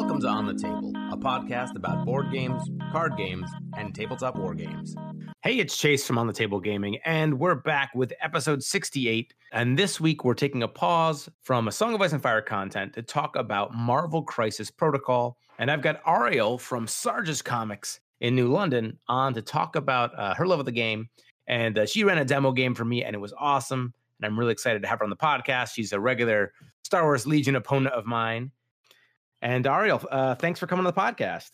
Welcome 0.00 0.22
to 0.22 0.28
On 0.28 0.46
the 0.46 0.54
Table, 0.54 0.92
a 1.12 1.16
podcast 1.18 1.76
about 1.76 2.06
board 2.06 2.32
games, 2.32 2.62
card 2.90 3.18
games, 3.18 3.50
and 3.76 3.94
tabletop 3.94 4.34
war 4.34 4.54
games. 4.54 4.96
Hey, 5.42 5.58
it's 5.58 5.76
Chase 5.76 6.06
from 6.06 6.16
On 6.16 6.26
the 6.26 6.32
Table 6.32 6.58
Gaming, 6.58 6.96
and 7.04 7.38
we're 7.38 7.54
back 7.54 7.90
with 7.94 8.14
episode 8.22 8.62
68. 8.62 9.34
And 9.52 9.78
this 9.78 10.00
week, 10.00 10.24
we're 10.24 10.32
taking 10.32 10.62
a 10.62 10.68
pause 10.68 11.28
from 11.42 11.68
a 11.68 11.70
Song 11.70 11.92
of 11.92 12.00
Ice 12.00 12.14
and 12.14 12.22
Fire 12.22 12.40
content 12.40 12.94
to 12.94 13.02
talk 13.02 13.36
about 13.36 13.74
Marvel 13.74 14.22
Crisis 14.22 14.70
Protocol. 14.70 15.36
And 15.58 15.70
I've 15.70 15.82
got 15.82 16.00
Ariel 16.06 16.56
from 16.56 16.86
Sarge's 16.86 17.42
Comics 17.42 18.00
in 18.20 18.34
New 18.34 18.48
London 18.48 18.98
on 19.06 19.34
to 19.34 19.42
talk 19.42 19.76
about 19.76 20.18
uh, 20.18 20.32
her 20.34 20.46
love 20.46 20.60
of 20.60 20.66
the 20.66 20.72
game. 20.72 21.10
And 21.46 21.78
uh, 21.78 21.84
she 21.84 22.04
ran 22.04 22.16
a 22.16 22.24
demo 22.24 22.52
game 22.52 22.74
for 22.74 22.86
me, 22.86 23.04
and 23.04 23.14
it 23.14 23.20
was 23.20 23.34
awesome. 23.38 23.92
And 24.18 24.24
I'm 24.24 24.38
really 24.38 24.52
excited 24.52 24.80
to 24.80 24.88
have 24.88 25.00
her 25.00 25.04
on 25.04 25.10
the 25.10 25.16
podcast. 25.16 25.74
She's 25.74 25.92
a 25.92 26.00
regular 26.00 26.54
Star 26.84 27.02
Wars 27.02 27.26
Legion 27.26 27.54
opponent 27.54 27.94
of 27.94 28.06
mine. 28.06 28.50
And 29.42 29.66
Ariel, 29.66 30.02
uh, 30.10 30.34
thanks 30.34 30.60
for 30.60 30.66
coming 30.66 30.86
on 30.86 30.92
the 30.92 31.00
podcast. 31.00 31.50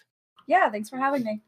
Yeah, 0.47 0.71
thanks 0.71 0.89
for 0.89 0.97
having 0.97 1.25
me. 1.25 1.43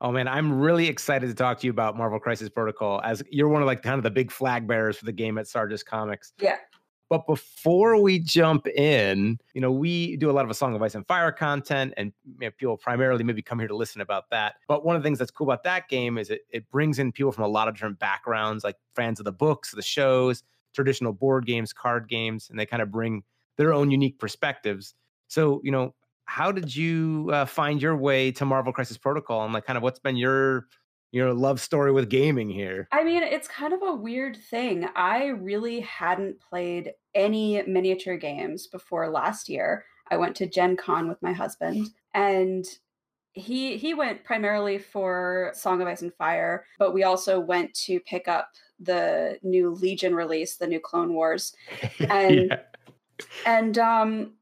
Oh 0.00 0.10
man, 0.10 0.28
I'm 0.28 0.60
really 0.60 0.86
excited 0.88 1.28
to 1.28 1.34
talk 1.34 1.60
to 1.60 1.66
you 1.66 1.70
about 1.70 1.96
Marvel 1.96 2.18
Crisis 2.18 2.48
Protocol 2.48 3.02
as 3.04 3.22
you're 3.30 3.48
one 3.48 3.60
of 3.60 3.66
like 3.66 3.82
kind 3.82 3.96
of 3.96 4.02
the 4.02 4.10
big 4.10 4.30
flag 4.30 4.66
bearers 4.66 4.96
for 4.96 5.04
the 5.04 5.12
game 5.12 5.36
at 5.36 5.46
Sarge's 5.46 5.82
Comics. 5.82 6.32
Yeah. 6.40 6.56
But 7.10 7.26
before 7.26 8.00
we 8.00 8.20
jump 8.20 8.68
in, 8.68 9.36
you 9.52 9.60
know, 9.60 9.72
we 9.72 10.16
do 10.16 10.30
a 10.30 10.32
lot 10.32 10.44
of 10.44 10.50
a 10.50 10.54
Song 10.54 10.76
of 10.76 10.82
Ice 10.82 10.94
and 10.94 11.04
Fire 11.08 11.32
content, 11.32 11.92
and 11.96 12.12
you 12.24 12.46
know, 12.46 12.50
people 12.52 12.76
primarily 12.76 13.24
maybe 13.24 13.42
come 13.42 13.58
here 13.58 13.66
to 13.66 13.74
listen 13.74 14.00
about 14.00 14.30
that. 14.30 14.54
But 14.68 14.84
one 14.84 14.94
of 14.94 15.02
the 15.02 15.06
things 15.06 15.18
that's 15.18 15.32
cool 15.32 15.48
about 15.48 15.64
that 15.64 15.88
game 15.88 16.18
is 16.18 16.30
it, 16.30 16.42
it 16.50 16.70
brings 16.70 17.00
in 17.00 17.10
people 17.10 17.32
from 17.32 17.44
a 17.44 17.48
lot 17.48 17.66
of 17.66 17.74
different 17.74 17.98
backgrounds, 17.98 18.62
like 18.62 18.76
fans 18.94 19.18
of 19.18 19.24
the 19.24 19.32
books, 19.32 19.72
the 19.72 19.82
shows, 19.82 20.44
traditional 20.72 21.12
board 21.12 21.46
games, 21.46 21.72
card 21.72 22.08
games, 22.08 22.48
and 22.48 22.58
they 22.58 22.64
kind 22.64 22.80
of 22.80 22.92
bring 22.92 23.24
their 23.56 23.74
own 23.74 23.90
unique 23.90 24.20
perspectives. 24.20 24.94
So, 25.30 25.60
you 25.62 25.70
know, 25.70 25.94
how 26.24 26.50
did 26.50 26.74
you 26.74 27.30
uh, 27.32 27.44
find 27.44 27.80
your 27.80 27.96
way 27.96 28.32
to 28.32 28.44
Marvel 28.44 28.72
Crisis 28.72 28.98
Protocol, 28.98 29.44
and 29.44 29.54
like, 29.54 29.64
kind 29.64 29.76
of 29.76 29.82
what's 29.82 30.00
been 30.00 30.16
your 30.16 30.66
your 31.12 31.32
love 31.32 31.60
story 31.60 31.92
with 31.92 32.08
gaming 32.08 32.50
here? 32.50 32.88
I 32.92 33.04
mean, 33.04 33.22
it's 33.22 33.48
kind 33.48 33.72
of 33.72 33.80
a 33.82 33.94
weird 33.94 34.36
thing. 34.36 34.88
I 34.96 35.26
really 35.26 35.80
hadn't 35.80 36.40
played 36.40 36.92
any 37.14 37.62
miniature 37.62 38.16
games 38.16 38.66
before 38.66 39.08
last 39.08 39.48
year. 39.48 39.84
I 40.10 40.16
went 40.16 40.34
to 40.36 40.48
Gen 40.48 40.76
Con 40.76 41.08
with 41.08 41.22
my 41.22 41.32
husband, 41.32 41.88
and 42.12 42.64
he 43.32 43.76
he 43.76 43.94
went 43.94 44.24
primarily 44.24 44.78
for 44.78 45.52
Song 45.54 45.80
of 45.80 45.86
Ice 45.86 46.02
and 46.02 46.14
Fire, 46.14 46.64
but 46.78 46.92
we 46.92 47.04
also 47.04 47.38
went 47.38 47.72
to 47.86 48.00
pick 48.00 48.26
up 48.26 48.50
the 48.80 49.38
new 49.44 49.70
Legion 49.70 50.14
release, 50.14 50.56
the 50.56 50.66
new 50.66 50.80
Clone 50.80 51.14
Wars, 51.14 51.54
and 52.00 52.48
yeah. 52.50 52.58
and 53.46 53.78
um 53.78 54.32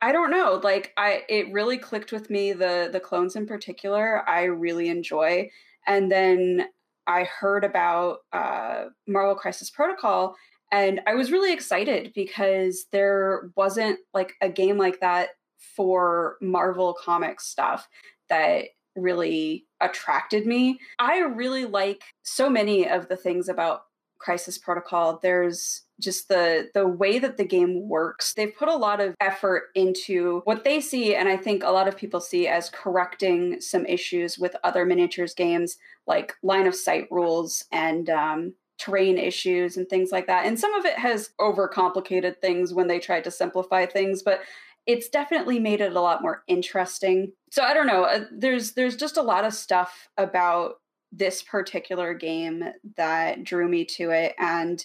I 0.00 0.12
don't 0.12 0.30
know. 0.30 0.60
Like 0.62 0.92
I 0.96 1.22
it 1.28 1.52
really 1.52 1.78
clicked 1.78 2.12
with 2.12 2.30
me 2.30 2.52
the 2.52 2.88
the 2.92 3.00
clones 3.00 3.36
in 3.36 3.46
particular. 3.46 4.28
I 4.28 4.44
really 4.44 4.88
enjoy. 4.88 5.50
And 5.86 6.10
then 6.10 6.66
I 7.06 7.24
heard 7.24 7.64
about 7.64 8.18
uh, 8.32 8.86
Marvel 9.06 9.34
Crisis 9.34 9.70
Protocol 9.70 10.36
and 10.70 11.00
I 11.06 11.14
was 11.14 11.32
really 11.32 11.52
excited 11.52 12.12
because 12.14 12.86
there 12.92 13.50
wasn't 13.56 13.98
like 14.12 14.34
a 14.42 14.50
game 14.50 14.76
like 14.76 15.00
that 15.00 15.30
for 15.76 16.36
Marvel 16.42 16.96
Comics 17.02 17.46
stuff 17.46 17.88
that 18.28 18.66
really 18.94 19.66
attracted 19.80 20.46
me. 20.46 20.78
I 20.98 21.20
really 21.20 21.64
like 21.64 22.02
so 22.22 22.50
many 22.50 22.88
of 22.88 23.08
the 23.08 23.16
things 23.16 23.48
about 23.48 23.82
Crisis 24.18 24.58
Protocol. 24.58 25.18
There's 25.22 25.82
just 26.00 26.28
the 26.28 26.68
the 26.74 26.86
way 26.86 27.18
that 27.18 27.36
the 27.36 27.44
game 27.44 27.88
works 27.88 28.34
they've 28.34 28.56
put 28.56 28.68
a 28.68 28.76
lot 28.76 29.00
of 29.00 29.14
effort 29.20 29.64
into 29.74 30.40
what 30.44 30.64
they 30.64 30.80
see 30.80 31.14
and 31.14 31.28
i 31.28 31.36
think 31.36 31.62
a 31.62 31.70
lot 31.70 31.88
of 31.88 31.96
people 31.96 32.20
see 32.20 32.46
as 32.46 32.70
correcting 32.70 33.60
some 33.60 33.84
issues 33.86 34.38
with 34.38 34.56
other 34.64 34.84
miniatures 34.84 35.34
games 35.34 35.76
like 36.06 36.34
line 36.42 36.66
of 36.66 36.74
sight 36.74 37.06
rules 37.10 37.64
and 37.72 38.08
um, 38.10 38.54
terrain 38.78 39.18
issues 39.18 39.76
and 39.76 39.88
things 39.88 40.12
like 40.12 40.28
that. 40.28 40.46
And 40.46 40.58
some 40.58 40.72
of 40.74 40.84
it 40.84 40.96
has 40.98 41.30
overcomplicated 41.40 42.40
things 42.40 42.72
when 42.72 42.86
they 42.86 43.00
tried 43.00 43.24
to 43.24 43.30
simplify 43.30 43.86
things 43.86 44.22
but 44.22 44.40
it's 44.86 45.10
definitely 45.10 45.58
made 45.58 45.82
it 45.82 45.94
a 45.94 46.00
lot 46.00 46.22
more 46.22 46.42
interesting. 46.48 47.32
So 47.50 47.62
i 47.62 47.74
don't 47.74 47.86
know 47.86 48.04
uh, 48.04 48.24
there's 48.32 48.72
there's 48.72 48.96
just 48.96 49.16
a 49.16 49.22
lot 49.22 49.44
of 49.44 49.52
stuff 49.52 50.08
about 50.16 50.76
this 51.10 51.42
particular 51.42 52.14
game 52.14 52.64
that 52.96 53.42
drew 53.42 53.68
me 53.68 53.84
to 53.84 54.10
it 54.10 54.34
and 54.38 54.84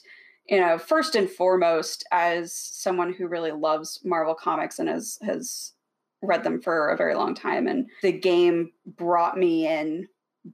you 0.50 0.60
know, 0.60 0.78
first 0.78 1.16
and 1.16 1.30
foremost, 1.30 2.06
as 2.12 2.54
someone 2.54 3.14
who 3.14 3.28
really 3.28 3.52
loves 3.52 4.00
Marvel 4.04 4.36
comics 4.36 4.80
and 4.80 4.90
has 4.90 5.18
has 5.22 5.74
read 6.22 6.44
them 6.44 6.62
for 6.62 6.90
a 6.90 6.98
very 6.98 7.16
long 7.16 7.34
time, 7.36 7.68
and 7.68 7.88
the 8.02 8.12
game 8.12 8.72
brought 8.86 9.38
me 9.38 9.68
in 9.68 10.08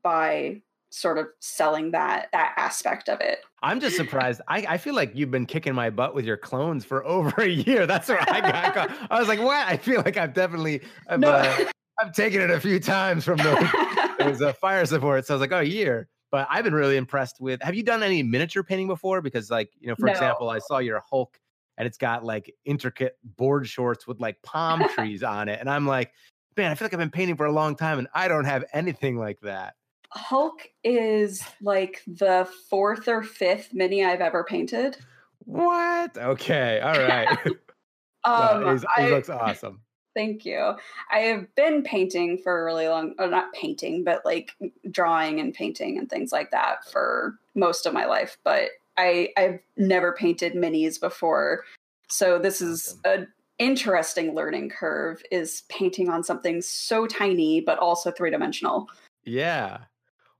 by 0.03 0.61
sort 0.91 1.17
of 1.17 1.27
selling 1.39 1.91
that 1.91 2.29
that 2.33 2.53
aspect 2.57 3.09
of 3.09 3.19
it. 3.21 3.39
I'm 3.61 3.79
just 3.79 3.95
surprised. 3.95 4.41
I, 4.47 4.65
I 4.69 4.77
feel 4.77 4.95
like 4.95 5.11
you've 5.13 5.31
been 5.31 5.45
kicking 5.45 5.75
my 5.75 5.89
butt 5.89 6.15
with 6.15 6.25
your 6.25 6.37
clones 6.37 6.85
for 6.85 7.05
over 7.05 7.41
a 7.41 7.47
year. 7.47 7.85
That's 7.85 8.09
where 8.09 8.21
I 8.21 8.41
got. 8.41 8.73
caught. 8.73 8.91
I 9.09 9.19
was 9.19 9.27
like, 9.27 9.39
what? 9.39 9.67
I 9.67 9.77
feel 9.77 10.01
like 10.05 10.17
I've 10.17 10.33
definitely 10.33 10.81
I've, 11.07 11.19
no. 11.19 11.31
uh, 11.31 11.65
I've 11.99 12.13
taken 12.13 12.41
it 12.41 12.49
a 12.49 12.59
few 12.59 12.79
times 12.79 13.25
from 13.25 13.37
those, 13.37 13.67
those 14.19 14.41
a 14.41 14.53
fire 14.53 14.85
support. 14.85 15.25
So 15.25 15.33
I 15.33 15.35
was 15.35 15.41
like, 15.41 15.51
oh, 15.51 15.59
a 15.59 15.63
year. 15.63 16.07
But 16.31 16.47
I've 16.49 16.63
been 16.63 16.73
really 16.73 16.97
impressed 16.97 17.41
with. 17.41 17.61
Have 17.63 17.75
you 17.75 17.83
done 17.83 18.03
any 18.03 18.21
miniature 18.21 18.63
painting 18.63 18.87
before? 18.87 19.21
Because, 19.21 19.49
like, 19.49 19.71
you 19.79 19.87
know, 19.87 19.95
for 19.95 20.05
no. 20.05 20.11
example, 20.11 20.49
I 20.49 20.59
saw 20.59 20.77
your 20.77 21.01
Hulk 21.09 21.39
and 21.79 21.87
it's 21.87 21.97
got 21.97 22.23
like 22.23 22.53
intricate 22.65 23.17
board 23.23 23.67
shorts 23.67 24.05
with 24.05 24.19
like 24.19 24.39
palm 24.43 24.85
trees 24.93 25.23
on 25.23 25.49
it. 25.49 25.59
And 25.59 25.69
I'm 25.69 25.87
like, 25.87 26.11
man, 26.55 26.71
I 26.71 26.75
feel 26.75 26.85
like 26.85 26.93
I've 26.93 26.99
been 26.99 27.09
painting 27.09 27.37
for 27.37 27.45
a 27.45 27.51
long 27.51 27.75
time 27.75 27.97
and 27.97 28.07
I 28.13 28.27
don't 28.27 28.45
have 28.45 28.65
anything 28.73 29.17
like 29.17 29.39
that. 29.41 29.75
Hulk 30.11 30.67
is 30.83 31.41
like 31.61 32.01
the 32.05 32.47
fourth 32.69 33.07
or 33.07 33.23
fifth 33.23 33.73
mini 33.73 34.03
I've 34.03 34.21
ever 34.21 34.43
painted. 34.43 34.97
What? 35.45 36.17
Okay. 36.17 36.79
All 36.81 36.99
right. 36.99 37.27
um, 38.25 38.65
well, 38.65 39.09
looks 39.09 39.29
awesome. 39.29 39.81
Thank 40.19 40.43
you. 40.43 40.75
I 41.09 41.19
have 41.19 41.55
been 41.55 41.81
painting 41.81 42.39
for 42.39 42.59
a 42.59 42.65
really 42.65 42.89
long, 42.89 43.13
or 43.19 43.27
not 43.27 43.53
painting, 43.53 44.03
but 44.03 44.25
like 44.25 44.51
drawing 44.91 45.39
and 45.39 45.53
painting 45.53 45.97
and 45.97 46.09
things 46.09 46.33
like 46.33 46.51
that 46.51 46.83
for 46.91 47.39
most 47.55 47.85
of 47.85 47.93
my 47.93 48.05
life. 48.05 48.37
But 48.43 48.71
I 48.97 49.29
I've 49.37 49.59
never 49.77 50.11
painted 50.11 50.55
minis 50.55 50.99
before, 50.99 51.63
so 52.09 52.37
this 52.37 52.61
is 52.61 52.97
an 53.05 53.29
interesting 53.59 54.35
learning 54.35 54.71
curve. 54.71 55.23
Is 55.31 55.63
painting 55.69 56.09
on 56.09 56.21
something 56.21 56.61
so 56.61 57.07
tiny 57.07 57.61
but 57.61 57.79
also 57.79 58.11
three 58.11 58.29
dimensional. 58.29 58.89
Yeah. 59.23 59.77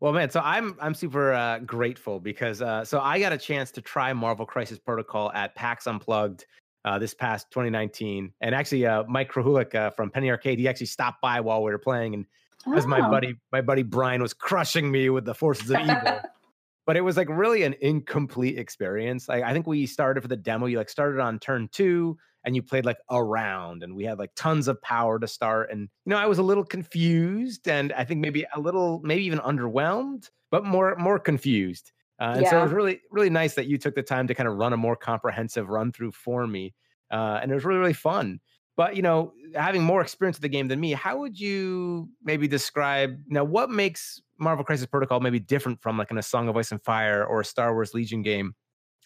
Well, 0.01 0.11
man, 0.11 0.29
so 0.29 0.41
I'm 0.43 0.75
I'm 0.81 0.93
super 0.93 1.31
uh, 1.31 1.59
grateful 1.59 2.19
because 2.19 2.61
uh, 2.61 2.83
so 2.83 2.99
I 2.99 3.17
got 3.17 3.31
a 3.31 3.37
chance 3.37 3.71
to 3.71 3.81
try 3.81 4.11
Marvel 4.11 4.45
Crisis 4.45 4.77
Protocol 4.77 5.31
at 5.31 5.55
PAX 5.55 5.87
Unplugged 5.87 6.45
uh, 6.85 6.99
this 6.99 7.13
past 7.13 7.47
2019. 7.51 8.33
And 8.41 8.55
actually, 8.55 8.85
uh, 8.85 9.03
Mike 9.07 9.31
Krahulik 9.31 9.75
uh, 9.75 9.89
from 9.91 10.09
Penny 10.09 10.29
Arcade, 10.29 10.59
he 10.59 10.67
actually 10.67 10.87
stopped 10.87 11.21
by 11.21 11.39
while 11.39 11.63
we 11.63 11.71
were 11.71 11.77
playing, 11.77 12.13
and 12.13 12.25
oh. 12.67 12.73
as 12.73 12.87
my 12.87 13.01
buddy, 13.01 13.35
my 13.51 13.61
buddy 13.61 13.83
Brian 13.83 14.21
was 14.21 14.33
crushing 14.33 14.91
me 14.91 15.09
with 15.09 15.25
the 15.25 15.35
forces 15.35 15.69
of 15.69 15.79
evil. 15.79 16.19
but 16.85 16.97
it 16.97 17.01
was 17.01 17.17
like 17.17 17.29
really 17.29 17.63
an 17.63 17.75
incomplete 17.81 18.57
experience. 18.57 19.29
Like 19.29 19.43
I 19.43 19.53
think 19.53 19.67
we 19.67 19.85
started 19.85 20.21
for 20.21 20.27
the 20.27 20.37
demo. 20.37 20.65
You 20.65 20.77
like 20.77 20.89
started 20.89 21.19
on 21.21 21.37
turn 21.39 21.69
two, 21.71 22.17
and 22.43 22.55
you 22.55 22.63
played 22.63 22.85
like 22.85 22.97
a 23.09 23.23
round, 23.23 23.83
and 23.83 23.95
we 23.95 24.05
had 24.05 24.17
like 24.17 24.31
tons 24.35 24.67
of 24.67 24.81
power 24.81 25.19
to 25.19 25.27
start. 25.27 25.71
And 25.71 25.81
you 25.81 26.09
know, 26.09 26.17
I 26.17 26.25
was 26.25 26.39
a 26.39 26.43
little 26.43 26.65
confused, 26.65 27.67
and 27.67 27.93
I 27.93 28.05
think 28.05 28.21
maybe 28.21 28.45
a 28.55 28.59
little, 28.59 29.01
maybe 29.03 29.23
even 29.25 29.39
underwhelmed, 29.39 30.29
but 30.49 30.65
more 30.65 30.95
more 30.95 31.19
confused. 31.19 31.91
Uh, 32.19 32.33
and 32.35 32.41
yeah. 32.43 32.49
so 32.49 32.59
it 32.59 32.63
was 32.63 32.71
really, 32.71 33.01
really 33.11 33.29
nice 33.29 33.55
that 33.55 33.67
you 33.67 33.77
took 33.77 33.95
the 33.95 34.03
time 34.03 34.27
to 34.27 34.33
kind 34.33 34.47
of 34.47 34.55
run 34.55 34.73
a 34.73 34.77
more 34.77 34.95
comprehensive 34.95 35.69
run 35.69 35.91
through 35.91 36.11
for 36.11 36.45
me. 36.45 36.73
Uh, 37.11 37.39
and 37.41 37.51
it 37.51 37.55
was 37.55 37.63
really, 37.63 37.79
really 37.79 37.93
fun. 37.93 38.39
But, 38.75 38.95
you 38.95 39.01
know, 39.01 39.33
having 39.55 39.83
more 39.83 40.01
experience 40.01 40.37
with 40.37 40.43
the 40.43 40.49
game 40.49 40.67
than 40.67 40.79
me, 40.79 40.91
how 40.93 41.17
would 41.19 41.39
you 41.39 42.09
maybe 42.23 42.47
describe 42.47 43.17
now 43.27 43.43
what 43.43 43.69
makes 43.69 44.21
Marvel 44.37 44.63
Crisis 44.63 44.85
Protocol 44.85 45.19
maybe 45.19 45.39
different 45.39 45.81
from 45.81 45.97
like 45.97 46.11
in 46.11 46.17
a 46.17 46.23
Song 46.23 46.47
of 46.47 46.55
Ice 46.55 46.71
and 46.71 46.81
Fire 46.83 47.25
or 47.25 47.41
a 47.41 47.45
Star 47.45 47.73
Wars 47.73 47.93
Legion 47.93 48.21
game 48.21 48.55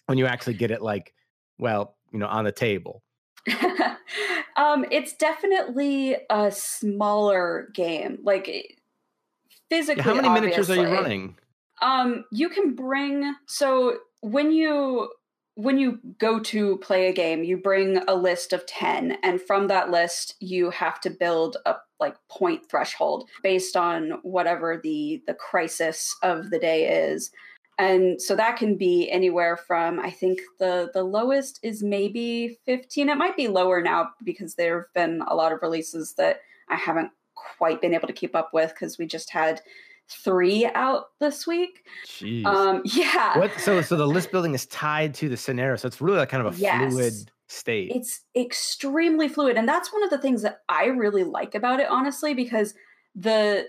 when 0.06 0.18
you 0.18 0.26
actually 0.26 0.54
get 0.54 0.70
it 0.70 0.82
like, 0.82 1.12
well, 1.58 1.96
you 2.12 2.18
know, 2.18 2.26
on 2.26 2.44
the 2.44 2.52
table? 2.52 3.02
um, 4.56 4.84
it's 4.90 5.14
definitely 5.16 6.16
a 6.30 6.50
smaller 6.52 7.68
game. 7.74 8.18
Like 8.22 8.78
physically. 9.70 10.02
How 10.02 10.14
many 10.14 10.28
miniatures 10.28 10.70
are 10.70 10.76
you 10.76 10.92
running? 10.92 11.36
Um, 11.82 12.24
you 12.30 12.48
can 12.48 12.74
bring 12.74 13.34
so 13.46 13.98
when 14.20 14.52
you 14.52 15.08
when 15.56 15.78
you 15.78 16.00
go 16.18 16.40
to 16.40 16.78
play 16.78 17.06
a 17.06 17.12
game, 17.12 17.44
you 17.44 17.56
bring 17.56 17.98
a 18.08 18.14
list 18.14 18.52
of 18.52 18.66
10 18.66 19.18
and 19.22 19.40
from 19.40 19.68
that 19.68 19.90
list 19.90 20.34
you 20.40 20.70
have 20.70 21.00
to 21.00 21.10
build 21.10 21.56
a 21.64 21.76
like 22.00 22.16
point 22.28 22.68
threshold 22.68 23.28
based 23.42 23.76
on 23.76 24.18
whatever 24.22 24.80
the 24.82 25.22
the 25.26 25.34
crisis 25.34 26.14
of 26.22 26.50
the 26.50 26.58
day 26.58 27.06
is. 27.08 27.30
and 27.78 28.20
so 28.20 28.36
that 28.36 28.56
can 28.56 28.76
be 28.76 29.10
anywhere 29.10 29.56
from 29.56 29.98
i 29.98 30.10
think 30.10 30.38
the 30.58 30.90
the 30.94 31.02
lowest 31.02 31.58
is 31.62 31.82
maybe 31.82 32.58
15 32.66 33.08
it 33.08 33.16
might 33.16 33.36
be 33.36 33.48
lower 33.48 33.80
now 33.82 34.10
because 34.22 34.54
there 34.54 34.76
have 34.80 34.92
been 34.92 35.22
a 35.26 35.34
lot 35.34 35.52
of 35.52 35.62
releases 35.62 36.14
that 36.14 36.40
i 36.68 36.76
haven't 36.76 37.10
quite 37.34 37.80
been 37.80 37.94
able 37.94 38.06
to 38.06 38.12
keep 38.12 38.36
up 38.36 38.50
with 38.52 38.70
because 38.70 38.98
we 38.98 39.06
just 39.06 39.30
had 39.30 39.60
three 40.08 40.66
out 40.74 41.06
this 41.20 41.46
week 41.46 41.86
Jeez. 42.06 42.44
um 42.44 42.82
yeah 42.84 43.38
what 43.38 43.58
so 43.60 43.80
so 43.80 43.96
the 43.96 44.06
list 44.06 44.30
building 44.30 44.54
is 44.54 44.66
tied 44.66 45.14
to 45.14 45.28
the 45.28 45.36
scenario 45.36 45.76
so 45.76 45.88
it's 45.88 46.00
really 46.00 46.18
like 46.18 46.28
kind 46.28 46.46
of 46.46 46.54
a 46.54 46.58
Yes. 46.58 46.92
fluid 46.92 47.12
state 47.48 47.92
it's 47.94 48.22
extremely 48.36 49.28
fluid 49.28 49.56
and 49.56 49.68
that's 49.68 49.92
one 49.92 50.02
of 50.02 50.10
the 50.10 50.18
things 50.18 50.42
that 50.42 50.60
i 50.68 50.86
really 50.86 51.24
like 51.24 51.54
about 51.54 51.80
it 51.80 51.88
honestly 51.88 52.34
because 52.34 52.74
the 53.14 53.66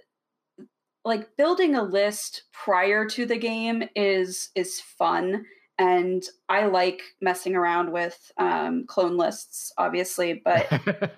like 1.03 1.35
building 1.37 1.75
a 1.75 1.83
list 1.83 2.43
prior 2.51 3.05
to 3.05 3.25
the 3.25 3.37
game 3.37 3.83
is 3.95 4.49
is 4.55 4.81
fun 4.81 5.45
and 5.77 6.23
i 6.49 6.65
like 6.65 7.01
messing 7.21 7.55
around 7.55 7.91
with 7.91 8.31
um, 8.37 8.85
clone 8.87 9.17
lists 9.17 9.71
obviously 9.77 10.41
but 10.43 10.67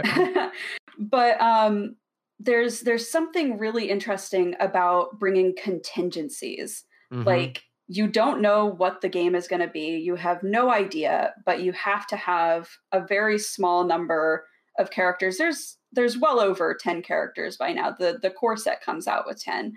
but 1.00 1.40
um 1.42 1.96
there's 2.40 2.82
there's 2.82 3.10
something 3.10 3.58
really 3.58 3.90
interesting 3.90 4.56
about 4.60 5.20
bringing 5.20 5.56
contingencies. 5.56 6.84
Mhm. 7.12 7.26
like 7.26 7.64
you 7.88 8.06
don't 8.06 8.42
know 8.42 8.66
what 8.66 9.00
the 9.00 9.08
game 9.08 9.34
is 9.34 9.48
going 9.48 9.62
to 9.62 9.68
be. 9.70 9.98
You 9.98 10.16
have 10.16 10.44
no 10.44 10.70
idea 10.70 11.34
but 11.46 11.62
you 11.62 11.72
have 11.72 12.06
to 12.08 12.18
have 12.18 12.70
a 12.92 13.00
very 13.00 13.40
small 13.40 13.86
number 13.86 14.46
of 14.78 14.92
characters. 14.92 15.38
There's 15.38 15.78
there's 15.94 16.18
well 16.18 16.40
over 16.40 16.78
10 16.78 17.02
characters 17.02 17.56
by 17.56 17.72
now. 17.72 17.92
The 17.92 18.20
the 18.22 18.30
core 18.30 18.58
set 18.58 18.82
comes 18.84 19.08
out 19.08 19.26
with 19.26 19.42
10 19.42 19.74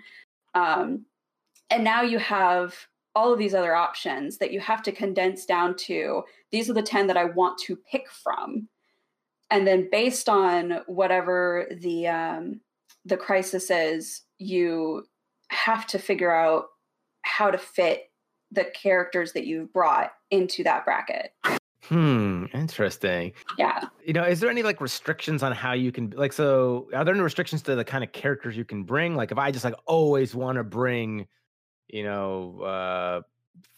um, 0.53 1.05
and 1.69 1.83
now 1.83 2.01
you 2.01 2.19
have 2.19 2.75
all 3.15 3.33
of 3.33 3.39
these 3.39 3.53
other 3.53 3.75
options 3.75 4.37
that 4.37 4.51
you 4.51 4.59
have 4.59 4.81
to 4.83 4.91
condense 4.91 5.45
down 5.45 5.75
to 5.75 6.23
these 6.51 6.69
are 6.69 6.73
the 6.73 6.81
10 6.81 7.07
that 7.07 7.17
i 7.17 7.25
want 7.25 7.57
to 7.59 7.75
pick 7.89 8.09
from 8.09 8.67
and 9.51 9.67
then 9.67 9.89
based 9.91 10.29
on 10.29 10.79
whatever 10.87 11.67
the 11.69 12.07
um, 12.07 12.61
the 13.05 13.17
crisis 13.17 13.69
is 13.69 14.23
you 14.39 15.03
have 15.49 15.85
to 15.87 15.99
figure 15.99 16.33
out 16.33 16.65
how 17.23 17.51
to 17.51 17.57
fit 17.57 18.09
the 18.51 18.63
characters 18.63 19.33
that 19.33 19.45
you've 19.45 19.71
brought 19.71 20.11
into 20.31 20.63
that 20.63 20.85
bracket. 20.85 21.33
Hmm 21.83 22.45
interesting. 22.53 23.33
Yeah. 23.57 23.85
You 24.05 24.13
know 24.13 24.23
is 24.23 24.39
there 24.39 24.49
any 24.49 24.63
like 24.63 24.81
restrictions 24.81 25.43
on 25.43 25.51
how 25.51 25.73
you 25.73 25.91
can 25.91 26.11
like 26.11 26.33
so 26.33 26.89
are 26.93 27.03
there 27.03 27.13
any 27.13 27.23
restrictions 27.23 27.61
to 27.63 27.75
the 27.75 27.83
kind 27.83 28.03
of 28.03 28.11
characters 28.11 28.55
you 28.55 28.65
can 28.65 28.83
bring? 28.83 29.15
Like 29.15 29.31
if 29.31 29.37
i 29.37 29.51
just 29.51 29.65
like 29.65 29.75
always 29.85 30.33
want 30.33 30.57
to 30.57 30.63
bring 30.63 31.27
you 31.87 32.03
know 32.03 32.61
uh 32.61 33.21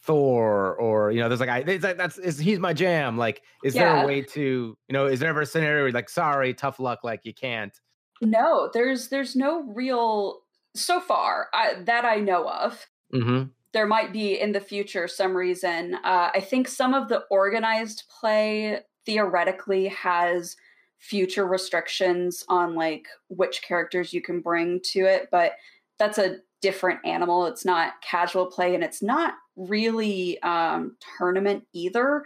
thor 0.04 0.74
or 0.76 1.10
you 1.10 1.20
know 1.20 1.28
there's 1.28 1.40
like 1.40 1.48
i 1.48 1.58
it's 1.60 1.82
like 1.82 1.96
that's 1.96 2.18
is 2.18 2.38
he's 2.38 2.58
my 2.58 2.74
jam 2.74 3.16
like 3.16 3.42
is 3.64 3.72
there 3.72 4.02
a 4.02 4.06
way 4.06 4.20
to 4.20 4.76
you 4.88 4.92
know 4.92 5.06
is 5.06 5.18
there 5.18 5.30
ever 5.30 5.40
a 5.40 5.46
scenario 5.46 5.82
where 5.82 5.92
like 5.92 6.10
sorry 6.10 6.52
tough 6.52 6.78
luck 6.78 7.00
like 7.02 7.20
you 7.24 7.32
can't? 7.32 7.80
No 8.20 8.70
there's 8.72 9.08
there's 9.08 9.34
no 9.34 9.62
real 9.62 10.40
so 10.74 11.00
far 11.00 11.48
I, 11.54 11.74
that 11.84 12.04
i 12.04 12.16
know 12.16 12.48
of. 12.48 12.86
Mm-hmm. 13.14 13.44
There 13.72 13.86
might 13.86 14.12
be 14.12 14.38
in 14.38 14.52
the 14.52 14.60
future 14.60 15.08
some 15.08 15.36
reason. 15.36 15.94
Uh, 16.04 16.30
I 16.32 16.40
think 16.40 16.68
some 16.68 16.94
of 16.94 17.08
the 17.08 17.24
organized 17.30 18.04
play 18.20 18.80
theoretically 19.04 19.88
has 19.88 20.56
future 20.98 21.46
restrictions 21.46 22.44
on 22.48 22.74
like 22.74 23.06
which 23.28 23.62
characters 23.62 24.12
you 24.12 24.22
can 24.22 24.40
bring 24.40 24.80
to 24.92 25.00
it, 25.00 25.28
but 25.30 25.52
that's 25.98 26.18
a 26.18 26.38
different 26.64 27.00
animal. 27.04 27.46
It's 27.46 27.64
not 27.64 27.92
casual 28.02 28.46
play 28.46 28.74
and 28.74 28.82
it's 28.82 29.02
not 29.02 29.34
really 29.56 30.40
um, 30.42 30.96
tournament 31.18 31.64
either. 31.72 32.24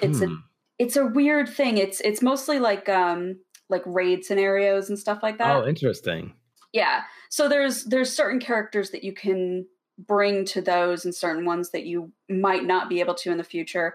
It's 0.00 0.20
a 0.22 0.26
Hmm. 0.28 0.34
it's 0.78 0.96
a 0.96 1.06
weird 1.06 1.48
thing. 1.48 1.76
It's 1.78 2.00
it's 2.00 2.22
mostly 2.22 2.58
like 2.60 2.88
um 2.88 3.36
like 3.68 3.82
raid 3.86 4.24
scenarios 4.24 4.88
and 4.88 4.98
stuff 4.98 5.20
like 5.22 5.38
that. 5.38 5.56
oh 5.56 5.66
interesting 5.68 6.32
Yeah. 6.72 7.02
So 7.28 7.48
there's 7.48 7.84
there's 7.84 8.14
certain 8.22 8.40
characters 8.40 8.90
that 8.90 9.02
you 9.04 9.12
can 9.12 9.66
bring 10.12 10.44
to 10.46 10.60
those 10.62 11.04
and 11.04 11.14
certain 11.14 11.44
ones 11.44 11.70
that 11.70 11.84
you 11.84 12.10
might 12.30 12.64
not 12.64 12.88
be 12.88 13.00
able 13.00 13.14
to 13.14 13.30
in 13.30 13.38
the 13.38 13.44
future. 13.56 13.88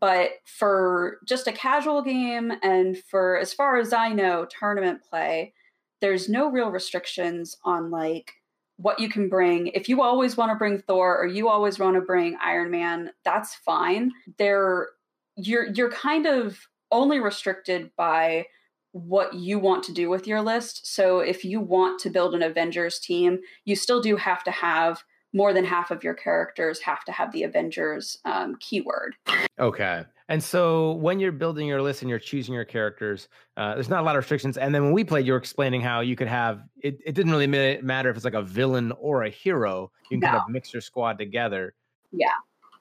But 0.00 0.30
for 0.46 1.18
just 1.26 1.46
a 1.46 1.52
casual 1.52 2.02
game 2.02 2.50
and 2.62 2.98
for 3.10 3.36
as 3.38 3.52
far 3.54 3.76
as 3.78 3.92
I 3.92 4.08
know, 4.20 4.46
tournament 4.46 5.00
play, 5.08 5.52
there's 6.00 6.28
no 6.28 6.50
real 6.50 6.70
restrictions 6.70 7.56
on 7.64 7.90
like 7.90 8.32
what 8.76 8.98
you 8.98 9.08
can 9.08 9.28
bring. 9.28 9.68
If 9.68 9.88
you 9.88 10.02
always 10.02 10.36
want 10.36 10.50
to 10.50 10.56
bring 10.56 10.78
Thor 10.78 11.18
or 11.18 11.26
you 11.26 11.48
always 11.48 11.78
want 11.78 11.94
to 11.94 12.00
bring 12.00 12.36
Iron 12.42 12.70
Man, 12.70 13.10
that's 13.24 13.54
fine. 13.54 14.12
There 14.38 14.88
you're 15.36 15.66
you're 15.72 15.90
kind 15.90 16.26
of 16.26 16.58
only 16.90 17.20
restricted 17.20 17.90
by 17.96 18.46
what 18.92 19.34
you 19.34 19.58
want 19.58 19.82
to 19.84 19.92
do 19.92 20.08
with 20.08 20.26
your 20.26 20.40
list. 20.40 20.86
So 20.86 21.18
if 21.18 21.44
you 21.44 21.60
want 21.60 22.00
to 22.00 22.10
build 22.10 22.34
an 22.34 22.42
Avengers 22.42 23.00
team, 23.00 23.40
you 23.64 23.74
still 23.74 24.00
do 24.00 24.16
have 24.16 24.44
to 24.44 24.52
have 24.52 25.02
more 25.32 25.52
than 25.52 25.64
half 25.64 25.90
of 25.90 26.04
your 26.04 26.14
characters 26.14 26.80
have 26.80 27.04
to 27.04 27.12
have 27.12 27.32
the 27.32 27.42
Avengers 27.42 28.18
um, 28.24 28.56
keyword. 28.60 29.16
Okay. 29.58 30.04
And 30.28 30.42
so 30.42 30.92
when 30.92 31.20
you're 31.20 31.32
building 31.32 31.66
your 31.66 31.82
list 31.82 32.00
and 32.00 32.08
you're 32.08 32.18
choosing 32.18 32.54
your 32.54 32.64
characters, 32.64 33.28
uh, 33.56 33.74
there's 33.74 33.90
not 33.90 34.00
a 34.00 34.02
lot 34.02 34.16
of 34.16 34.22
restrictions. 34.22 34.56
And 34.56 34.74
then 34.74 34.84
when 34.84 34.92
we 34.92 35.04
played, 35.04 35.26
you 35.26 35.32
were 35.32 35.38
explaining 35.38 35.82
how 35.82 36.00
you 36.00 36.16
could 36.16 36.28
have 36.28 36.62
it, 36.80 36.98
it 37.04 37.14
didn't 37.14 37.32
really 37.32 37.80
matter 37.82 38.08
if 38.08 38.16
it's 38.16 38.24
like 38.24 38.34
a 38.34 38.42
villain 38.42 38.92
or 38.92 39.24
a 39.24 39.30
hero. 39.30 39.90
You 40.10 40.18
can 40.18 40.28
kind 40.28 40.36
of 40.36 40.48
mix 40.48 40.72
your 40.72 40.80
squad 40.80 41.18
together. 41.18 41.74
Yeah. 42.10 42.28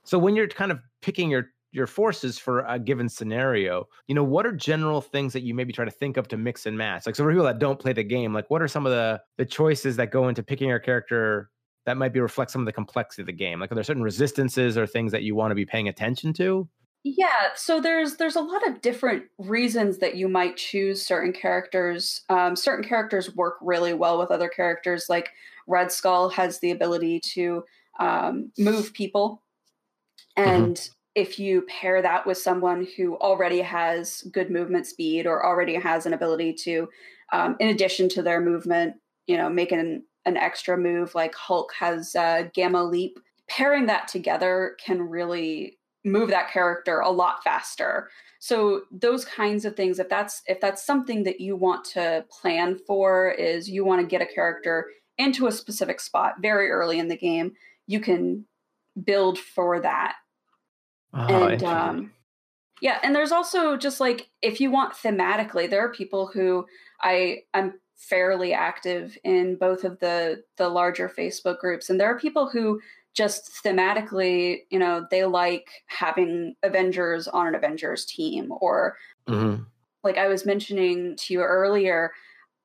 So 0.03 0.17
when 0.17 0.35
you're 0.35 0.47
kind 0.47 0.71
of 0.71 0.79
picking 1.01 1.29
your 1.29 1.49
your 1.71 1.87
forces 1.87 2.37
for 2.37 2.59
a 2.59 2.77
given 2.77 3.09
scenario, 3.09 3.87
you 4.07 4.13
know, 4.13 4.23
what 4.23 4.45
are 4.45 4.51
general 4.51 5.01
things 5.01 5.33
that 5.33 5.41
you 5.41 5.55
maybe 5.55 5.73
try 5.73 5.83
to 5.83 5.91
think 5.91 6.17
of 6.17 6.27
to 6.29 6.37
mix 6.37 6.65
and 6.65 6.77
match? 6.77 7.05
Like 7.05 7.15
so 7.15 7.23
for 7.23 7.31
people 7.31 7.45
that 7.45 7.59
don't 7.59 7.79
play 7.79 7.93
the 7.93 8.03
game, 8.03 8.33
like 8.33 8.49
what 8.49 8.61
are 8.61 8.67
some 8.69 8.85
of 8.85 8.91
the 8.93 9.21
the 9.37 9.45
choices 9.45 9.97
that 9.97 10.11
go 10.11 10.29
into 10.29 10.43
picking 10.43 10.69
your 10.69 10.79
character 10.79 11.49
that 11.85 11.97
might 11.97 12.13
be 12.13 12.21
reflect 12.21 12.51
some 12.51 12.61
of 12.61 12.65
the 12.65 12.71
complexity 12.71 13.23
of 13.23 13.25
the 13.25 13.33
game? 13.33 13.59
Like 13.59 13.71
are 13.71 13.75
there 13.75 13.83
certain 13.83 14.03
resistances 14.03 14.77
or 14.77 14.87
things 14.87 15.11
that 15.11 15.23
you 15.23 15.35
want 15.35 15.51
to 15.51 15.55
be 15.55 15.65
paying 15.65 15.89
attention 15.89 16.31
to? 16.33 16.69
Yeah, 17.05 17.49
so 17.55 17.81
there's 17.81 18.15
there's 18.15 18.37
a 18.37 18.41
lot 18.41 18.65
of 18.65 18.81
different 18.81 19.25
reasons 19.37 19.97
that 19.97 20.15
you 20.15 20.29
might 20.29 20.55
choose 20.55 21.05
certain 21.05 21.33
characters. 21.33 22.21
Um, 22.29 22.55
certain 22.55 22.87
characters 22.87 23.35
work 23.35 23.57
really 23.61 23.93
well 23.93 24.17
with 24.17 24.31
other 24.31 24.47
characters. 24.47 25.07
Like 25.09 25.31
Red 25.67 25.91
Skull 25.91 26.29
has 26.29 26.59
the 26.59 26.71
ability 26.71 27.19
to 27.33 27.65
um, 27.99 28.51
move 28.57 28.93
people, 28.93 29.41
and 30.37 30.89
if 31.15 31.39
you 31.39 31.63
pair 31.63 32.01
that 32.01 32.25
with 32.25 32.37
someone 32.37 32.87
who 32.97 33.17
already 33.17 33.61
has 33.61 34.23
good 34.31 34.49
movement 34.51 34.87
speed 34.87 35.27
or 35.27 35.45
already 35.45 35.75
has 35.75 36.05
an 36.05 36.13
ability 36.13 36.53
to, 36.53 36.89
um, 37.33 37.55
in 37.59 37.69
addition 37.69 38.09
to 38.09 38.23
their 38.23 38.41
movement, 38.41 38.95
you 39.27 39.37
know, 39.37 39.49
make 39.49 39.71
an 39.71 40.03
an 40.25 40.37
extra 40.37 40.77
move 40.77 41.15
like 41.15 41.35
Hulk 41.35 41.73
has 41.79 42.15
uh, 42.15 42.43
Gamma 42.53 42.83
Leap. 42.83 43.19
Pairing 43.49 43.87
that 43.87 44.07
together 44.07 44.77
can 44.83 45.01
really 45.01 45.77
move 46.03 46.29
that 46.29 46.51
character 46.51 46.99
a 46.99 47.09
lot 47.09 47.43
faster. 47.43 48.09
So 48.39 48.81
those 48.91 49.23
kinds 49.25 49.65
of 49.65 49.75
things 49.75 49.99
if 49.99 50.09
that's 50.09 50.41
if 50.47 50.59
that's 50.59 50.85
something 50.85 51.23
that 51.23 51.39
you 51.39 51.55
want 51.55 51.85
to 51.85 52.25
plan 52.29 52.77
for 52.85 53.31
is 53.31 53.69
you 53.69 53.85
want 53.85 54.01
to 54.01 54.07
get 54.07 54.21
a 54.21 54.33
character 54.33 54.87
into 55.17 55.47
a 55.47 55.51
specific 55.51 55.99
spot 55.99 56.35
very 56.41 56.69
early 56.69 56.99
in 56.99 57.07
the 57.07 57.17
game 57.17 57.53
you 57.87 57.99
can 57.99 58.45
build 59.03 59.37
for 59.37 59.79
that. 59.79 60.15
Oh, 61.13 61.47
and 61.47 61.63
um 61.63 62.11
yeah 62.81 62.99
and 63.03 63.15
there's 63.15 63.31
also 63.31 63.77
just 63.77 63.99
like 63.99 64.29
if 64.41 64.59
you 64.59 64.71
want 64.71 64.93
thematically 64.93 65.69
there 65.69 65.85
are 65.85 65.93
people 65.93 66.25
who 66.25 66.65
i 67.01 67.43
i'm 67.53 67.75
fairly 67.95 68.51
active 68.51 69.15
in 69.23 69.55
both 69.55 69.83
of 69.83 69.99
the 69.99 70.43
the 70.57 70.67
larger 70.67 71.07
facebook 71.07 71.59
groups 71.59 71.91
and 71.91 71.99
there 71.99 72.11
are 72.11 72.17
people 72.17 72.49
who 72.49 72.81
just 73.13 73.51
thematically 73.63 74.59
you 74.69 74.79
know 74.79 75.05
they 75.11 75.23
like 75.25 75.69
having 75.87 76.55
avengers 76.63 77.27
on 77.27 77.47
an 77.47 77.55
avengers 77.55 78.05
team 78.05 78.51
or 78.59 78.97
Mhm. 79.27 79.65
like 80.03 80.17
i 80.17 80.27
was 80.27 80.45
mentioning 80.45 81.15
to 81.17 81.33
you 81.33 81.41
earlier 81.41 82.11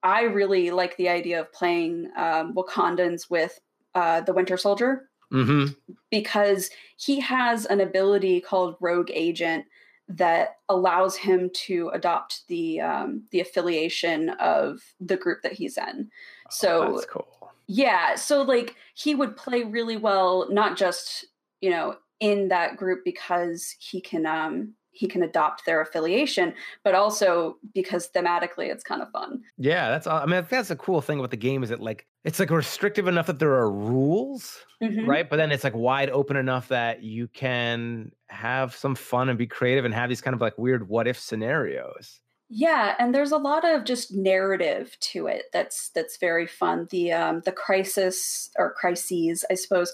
i 0.02 0.22
really 0.22 0.70
like 0.70 0.96
the 0.96 1.08
idea 1.08 1.40
of 1.40 1.52
playing 1.52 2.10
um, 2.16 2.54
wakandans 2.54 3.30
with 3.30 3.60
uh, 3.94 4.20
the 4.22 4.32
winter 4.32 4.56
soldier 4.56 5.08
Mhm. 5.32 5.76
because 6.10 6.70
he 6.96 7.20
has 7.20 7.66
an 7.66 7.80
ability 7.80 8.40
called 8.40 8.76
Rogue 8.80 9.10
Agent 9.12 9.66
that 10.08 10.56
allows 10.70 11.16
him 11.16 11.50
to 11.52 11.90
adopt 11.90 12.46
the 12.48 12.80
um, 12.80 13.24
the 13.30 13.40
affiliation 13.40 14.30
of 14.40 14.80
the 15.00 15.16
group 15.18 15.42
that 15.42 15.52
he's 15.52 15.76
in. 15.76 16.10
So 16.50 16.82
Oh, 16.82 16.92
that's 16.94 17.06
cool. 17.06 17.52
yeah, 17.66 18.14
so 18.14 18.40
like 18.40 18.76
he 18.98 19.14
would 19.14 19.36
play 19.36 19.62
really 19.64 19.96
well, 19.96 20.48
not 20.50 20.76
just 20.76 21.26
you 21.60 21.70
know 21.70 21.96
in 22.20 22.48
that 22.48 22.76
group 22.76 23.04
because 23.04 23.74
he 23.78 24.00
can 24.00 24.26
um, 24.26 24.74
he 24.90 25.06
can 25.06 25.22
adopt 25.22 25.64
their 25.64 25.80
affiliation, 25.80 26.52
but 26.82 26.94
also 26.94 27.56
because 27.72 28.10
thematically 28.14 28.70
it's 28.70 28.82
kind 28.82 29.00
of 29.00 29.10
fun. 29.10 29.42
Yeah, 29.56 29.88
that's 29.90 30.06
I 30.06 30.26
mean 30.26 30.44
that's 30.48 30.70
a 30.70 30.76
cool 30.76 31.00
thing 31.00 31.18
about 31.18 31.30
the 31.30 31.36
game 31.36 31.62
is 31.62 31.68
that 31.70 31.80
like 31.80 32.06
it's 32.24 32.40
like 32.40 32.50
restrictive 32.50 33.06
enough 33.06 33.26
that 33.28 33.38
there 33.38 33.54
are 33.54 33.70
rules, 33.70 34.58
mm-hmm. 34.82 35.08
right? 35.08 35.28
But 35.28 35.36
then 35.36 35.52
it's 35.52 35.64
like 35.64 35.76
wide 35.76 36.10
open 36.10 36.36
enough 36.36 36.68
that 36.68 37.02
you 37.02 37.28
can 37.28 38.10
have 38.28 38.74
some 38.74 38.94
fun 38.94 39.28
and 39.28 39.38
be 39.38 39.46
creative 39.46 39.84
and 39.84 39.94
have 39.94 40.08
these 40.08 40.20
kind 40.20 40.34
of 40.34 40.40
like 40.40 40.58
weird 40.58 40.88
what 40.88 41.06
if 41.06 41.18
scenarios. 41.18 42.20
Yeah, 42.50 42.94
and 42.98 43.14
there's 43.14 43.32
a 43.32 43.36
lot 43.36 43.64
of 43.66 43.84
just 43.84 44.14
narrative 44.14 44.96
to 45.00 45.26
it 45.26 45.44
that's 45.52 45.90
that's 45.90 46.16
very 46.16 46.46
fun. 46.46 46.88
The 46.90 47.12
um, 47.12 47.42
the 47.44 47.52
crisis 47.52 48.50
or 48.56 48.72
crises, 48.72 49.44
I 49.50 49.54
suppose, 49.54 49.92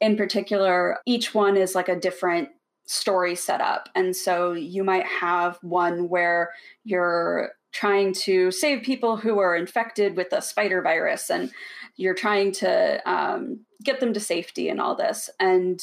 in 0.00 0.16
particular, 0.16 0.98
each 1.06 1.32
one 1.32 1.56
is 1.56 1.76
like 1.76 1.88
a 1.88 1.98
different 1.98 2.48
story 2.86 3.34
setup. 3.34 3.88
And 3.94 4.14
so 4.14 4.52
you 4.52 4.84
might 4.84 5.06
have 5.06 5.58
one 5.62 6.08
where 6.08 6.50
you're 6.84 7.52
trying 7.72 8.12
to 8.12 8.50
save 8.50 8.82
people 8.82 9.16
who 9.16 9.38
are 9.38 9.56
infected 9.56 10.16
with 10.16 10.32
a 10.32 10.42
spider 10.42 10.82
virus 10.82 11.30
and 11.30 11.50
you're 11.96 12.14
trying 12.14 12.52
to 12.52 13.00
um, 13.10 13.60
get 13.82 14.00
them 14.00 14.12
to 14.12 14.20
safety 14.20 14.68
and 14.68 14.80
all 14.80 14.94
this. 14.94 15.30
And 15.40 15.80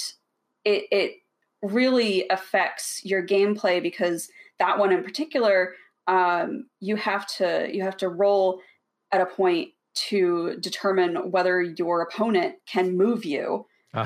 it, 0.65 0.85
it 0.91 1.11
really 1.63 2.25
affects 2.29 3.01
your 3.03 3.25
gameplay 3.25 3.81
because 3.81 4.29
that 4.59 4.77
one 4.77 4.91
in 4.91 5.03
particular, 5.03 5.73
um, 6.09 6.65
you 6.79 6.95
have 6.95 7.27
to 7.37 7.69
you 7.71 7.83
have 7.83 7.97
to 7.97 8.09
roll 8.09 8.61
at 9.11 9.21
a 9.21 9.25
point 9.25 9.69
to 9.93 10.57
determine 10.59 11.31
whether 11.31 11.61
your 11.61 12.01
opponent 12.01 12.55
can 12.65 12.97
move 12.97 13.23
you. 13.23 13.65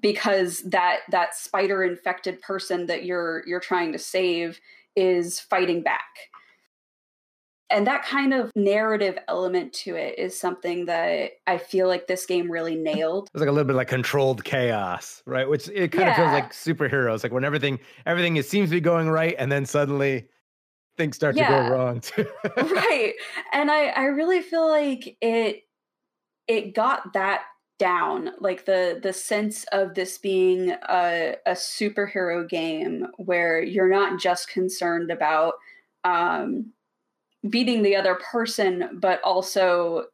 because 0.00 0.62
that 0.62 1.00
that 1.10 1.34
spider 1.34 1.84
infected 1.84 2.40
person 2.40 2.86
that 2.86 3.04
you're 3.04 3.44
you're 3.46 3.60
trying 3.60 3.92
to 3.92 3.98
save 3.98 4.60
is 4.96 5.38
fighting 5.40 5.82
back 5.82 6.30
and 7.70 7.86
that 7.86 8.04
kind 8.04 8.32
of 8.32 8.52
narrative 8.54 9.18
element 9.26 9.72
to 9.72 9.96
it 9.96 10.18
is 10.18 10.38
something 10.38 10.86
that 10.86 11.32
I 11.46 11.58
feel 11.58 11.88
like 11.88 12.06
this 12.06 12.26
game 12.26 12.50
really 12.50 12.76
nailed. 12.76 13.28
It's 13.32 13.40
like 13.40 13.48
a 13.48 13.52
little 13.52 13.66
bit 13.66 13.74
like 13.74 13.88
controlled 13.88 14.44
chaos, 14.44 15.22
right? 15.26 15.48
Which 15.48 15.68
it 15.68 15.90
kind 15.90 16.06
yeah. 16.06 16.10
of 16.10 16.16
feels 16.16 16.32
like 16.32 16.52
superheroes, 16.52 17.22
like 17.22 17.32
when 17.32 17.44
everything 17.44 17.80
everything 18.06 18.40
seems 18.42 18.68
to 18.68 18.76
be 18.76 18.80
going 18.80 19.08
right, 19.08 19.34
and 19.38 19.50
then 19.50 19.66
suddenly 19.66 20.28
things 20.96 21.16
start 21.16 21.36
yeah. 21.36 21.48
to 21.48 21.68
go 21.68 21.74
wrong 21.74 22.00
too. 22.00 22.26
right, 22.56 23.14
and 23.52 23.70
I 23.70 23.86
I 23.86 24.04
really 24.04 24.42
feel 24.42 24.68
like 24.68 25.16
it 25.20 25.62
it 26.46 26.74
got 26.74 27.12
that 27.12 27.42
down 27.78 28.30
like 28.40 28.64
the 28.66 29.00
the 29.02 29.12
sense 29.12 29.64
of 29.72 29.94
this 29.94 30.18
being 30.18 30.70
a, 30.88 31.34
a 31.46 31.52
superhero 31.52 32.48
game 32.48 33.06
where 33.16 33.62
you're 33.62 33.90
not 33.90 34.20
just 34.20 34.48
concerned 34.48 35.10
about 35.10 35.54
um, 36.04 36.72
beating 37.48 37.82
the 37.82 37.96
other 37.96 38.14
person 38.30 38.98
but 39.00 39.20
also 39.22 40.04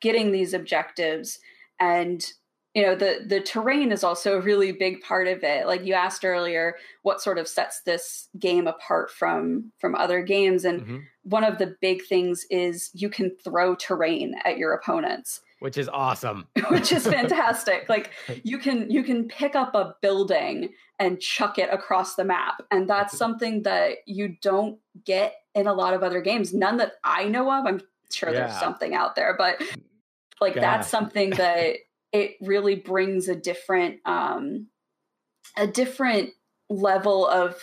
getting 0.00 0.32
these 0.32 0.54
objectives 0.54 1.38
and 1.78 2.32
you 2.78 2.86
know 2.86 2.94
the 2.94 3.24
the 3.26 3.40
terrain 3.40 3.90
is 3.90 4.04
also 4.04 4.38
a 4.38 4.40
really 4.40 4.70
big 4.70 5.00
part 5.00 5.26
of 5.26 5.42
it. 5.42 5.66
Like 5.66 5.84
you 5.84 5.94
asked 5.94 6.24
earlier 6.24 6.76
what 7.02 7.20
sort 7.20 7.36
of 7.36 7.48
sets 7.48 7.80
this 7.80 8.28
game 8.38 8.68
apart 8.68 9.10
from 9.10 9.72
from 9.80 9.96
other 9.96 10.22
games? 10.22 10.64
And 10.64 10.82
mm-hmm. 10.82 10.98
one 11.24 11.42
of 11.42 11.58
the 11.58 11.74
big 11.80 12.04
things 12.04 12.46
is 12.50 12.90
you 12.94 13.10
can 13.10 13.32
throw 13.42 13.74
terrain 13.74 14.36
at 14.44 14.58
your 14.58 14.74
opponents. 14.74 15.40
Which 15.58 15.76
is 15.76 15.88
awesome. 15.88 16.46
Which 16.70 16.92
is 16.92 17.04
fantastic. 17.16 17.88
Like 17.88 18.12
you 18.44 18.58
can 18.58 18.88
you 18.88 19.02
can 19.02 19.26
pick 19.26 19.56
up 19.56 19.74
a 19.74 19.96
building 20.00 20.68
and 21.00 21.20
chuck 21.20 21.58
it 21.58 21.70
across 21.72 22.14
the 22.14 22.24
map. 22.24 22.62
And 22.70 22.88
that's 22.88 23.18
something 23.24 23.64
that 23.64 23.96
you 24.06 24.36
don't 24.40 24.78
get 25.04 25.34
in 25.56 25.66
a 25.66 25.74
lot 25.74 25.94
of 25.94 26.04
other 26.04 26.20
games. 26.20 26.54
None 26.54 26.76
that 26.76 26.92
i 27.02 27.24
know 27.24 27.50
of. 27.50 27.66
I'm 27.66 27.80
sure 28.12 28.30
yeah. 28.30 28.46
there's 28.46 28.60
something 28.60 28.94
out 28.94 29.16
there 29.16 29.34
but 29.36 29.60
like 30.40 30.54
yeah. 30.54 30.60
that's 30.60 30.88
something 30.88 31.30
that 31.30 31.76
it 32.12 32.36
really 32.40 32.74
brings 32.74 33.28
a 33.28 33.36
different 33.36 34.00
um 34.04 34.66
a 35.56 35.66
different 35.66 36.30
level 36.70 37.26
of 37.26 37.56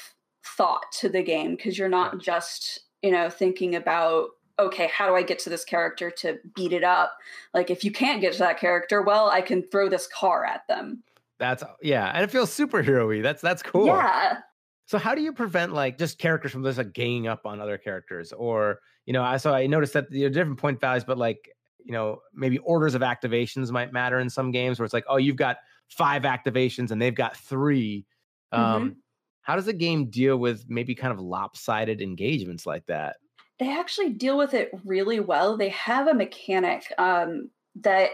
thought 0.57 0.91
to 0.91 1.09
the 1.09 1.23
game 1.23 1.55
because 1.55 1.77
you're 1.77 1.89
not 1.89 2.19
just 2.19 2.81
you 3.01 3.11
know 3.11 3.29
thinking 3.29 3.75
about 3.75 4.29
okay, 4.59 4.87
how 4.87 5.07
do 5.07 5.15
I 5.15 5.23
get 5.23 5.39
to 5.39 5.49
this 5.49 5.65
character 5.65 6.09
to 6.09 6.39
beat 6.55 6.73
it 6.73 6.83
up? 6.83 7.17
Like, 7.53 7.69
if 7.69 7.83
you 7.83 7.91
can't 7.91 8.21
get 8.21 8.33
to 8.33 8.39
that 8.39 8.59
character, 8.59 9.01
well, 9.01 9.29
I 9.29 9.41
can 9.41 9.61
throw 9.63 9.89
this 9.89 10.07
car 10.07 10.45
at 10.45 10.67
them. 10.67 11.03
That's 11.37 11.63
yeah, 11.81 12.11
and 12.13 12.23
it 12.23 12.31
feels 12.31 12.49
superhero-y. 12.55 13.21
That's 13.21 13.41
that's 13.41 13.61
cool. 13.61 13.87
Yeah. 13.87 14.37
So 14.85 14.97
how 14.97 15.15
do 15.15 15.21
you 15.21 15.33
prevent 15.33 15.73
like 15.73 15.97
just 15.97 16.17
characters 16.17 16.51
from 16.51 16.63
just 16.63 16.77
like 16.77 16.93
ganging 16.93 17.27
up 17.27 17.45
on 17.45 17.59
other 17.59 17.77
characters, 17.77 18.31
or 18.31 18.79
you 19.05 19.11
know, 19.11 19.21
I 19.21 19.35
so 19.37 19.53
I 19.53 19.67
noticed 19.67 19.93
that 19.93 20.09
the 20.09 20.29
different 20.29 20.59
point 20.59 20.79
values, 20.79 21.03
but 21.03 21.17
like 21.17 21.49
you 21.85 21.93
know, 21.93 22.19
maybe 22.33 22.57
orders 22.59 22.95
of 22.95 23.01
activations 23.01 23.71
might 23.71 23.93
matter 23.93 24.19
in 24.19 24.29
some 24.29 24.51
games 24.51 24.79
where 24.79 24.85
it's 24.85 24.93
like, 24.93 25.05
oh, 25.07 25.17
you've 25.17 25.35
got 25.37 25.57
five 25.87 26.23
activations 26.23 26.91
and 26.91 27.01
they've 27.01 27.15
got 27.15 27.37
3 27.37 28.05
mm-hmm. 28.53 28.61
Um, 28.61 28.97
how 29.41 29.55
does 29.55 29.65
the 29.65 29.73
game 29.73 30.09
deal 30.09 30.37
with 30.37 30.65
maybe 30.67 30.95
kind 30.95 31.13
of 31.13 31.19
lopsided 31.19 32.01
engagements 32.01 32.65
like 32.65 32.87
that? 32.87 33.17
they 33.59 33.71
actually 33.71 34.09
deal 34.09 34.37
with 34.37 34.53
it 34.53 34.71
really 34.83 35.19
well. 35.19 35.57
They 35.57 35.69
have 35.69 36.07
a 36.07 36.13
mechanic 36.13 36.91
um, 36.97 37.49
that 37.81 38.11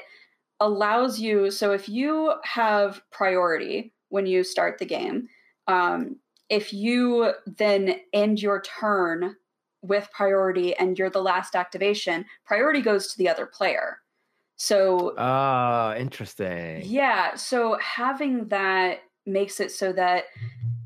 allows 0.59 1.19
you. 1.19 1.49
So 1.49 1.71
if 1.71 1.89
you 1.89 2.33
have 2.43 3.01
priority 3.11 3.93
when 4.09 4.25
you 4.25 4.43
start 4.43 4.77
the 4.77 4.85
game, 4.85 5.27
um, 5.67 6.17
if 6.49 6.73
you 6.73 7.33
then 7.45 7.95
end 8.13 8.41
your 8.41 8.61
turn 8.61 9.35
with 9.81 10.09
priority 10.11 10.75
and 10.75 10.97
you're 10.97 11.09
the 11.09 11.21
last 11.21 11.55
activation, 11.55 12.25
priority 12.45 12.81
goes 12.81 13.07
to 13.07 13.17
the 13.17 13.29
other 13.29 13.45
player. 13.45 13.99
So, 14.57 15.15
ah, 15.17 15.89
uh, 15.89 15.95
interesting. 15.95 16.83
Yeah. 16.85 17.35
So 17.35 17.77
having 17.81 18.47
that 18.49 18.99
makes 19.25 19.59
it 19.59 19.71
so 19.71 19.91
that 19.93 20.25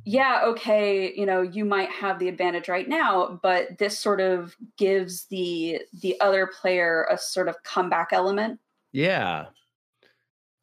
yeah, 0.08 0.44
okay, 0.46 1.12
you 1.16 1.26
know, 1.26 1.42
you 1.42 1.66
might 1.66 1.90
have 1.90 2.20
the 2.20 2.28
advantage 2.28 2.70
right 2.70 2.88
now, 2.88 3.40
but 3.42 3.80
this 3.80 3.98
sort 3.98 4.22
of 4.22 4.56
gives 4.78 5.26
the 5.26 5.82
the 6.02 6.20
other 6.22 6.48
player 6.48 7.08
a 7.12 7.18
sort 7.18 7.50
of 7.50 7.62
comeback 7.64 8.10
element. 8.12 8.60
Yeah. 8.92 9.46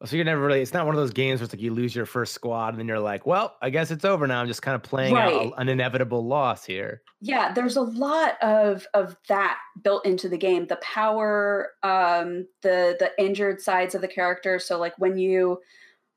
So 0.05 0.17
you're 0.17 0.25
never 0.25 0.41
really 0.41 0.61
it's 0.61 0.73
not 0.73 0.85
one 0.85 0.95
of 0.95 0.99
those 0.99 1.13
games 1.13 1.39
where 1.39 1.45
it's 1.45 1.53
like 1.53 1.61
you 1.61 1.73
lose 1.73 1.95
your 1.95 2.05
first 2.05 2.33
squad 2.33 2.69
and 2.69 2.79
then 2.79 2.87
you're 2.87 2.99
like, 2.99 3.25
well, 3.25 3.55
I 3.61 3.69
guess 3.69 3.89
it's 3.89 4.03
over 4.03 4.27
now. 4.27 4.41
I'm 4.41 4.47
just 4.47 4.61
kind 4.61 4.75
of 4.75 4.83
playing 4.83 5.13
right. 5.13 5.47
out 5.47 5.53
an 5.57 5.69
inevitable 5.69 6.25
loss 6.25 6.65
here. 6.65 7.01
Yeah, 7.21 7.53
there's 7.53 7.77
a 7.77 7.81
lot 7.81 8.41
of 8.43 8.85
of 8.93 9.15
that 9.29 9.57
built 9.81 10.05
into 10.05 10.27
the 10.27 10.37
game. 10.37 10.67
The 10.67 10.75
power, 10.77 11.71
um, 11.83 12.47
the 12.61 12.97
the 12.99 13.11
injured 13.17 13.61
sides 13.61 13.95
of 13.95 14.01
the 14.01 14.07
character. 14.07 14.59
So 14.59 14.77
like 14.77 14.93
when 14.97 15.17
you 15.17 15.59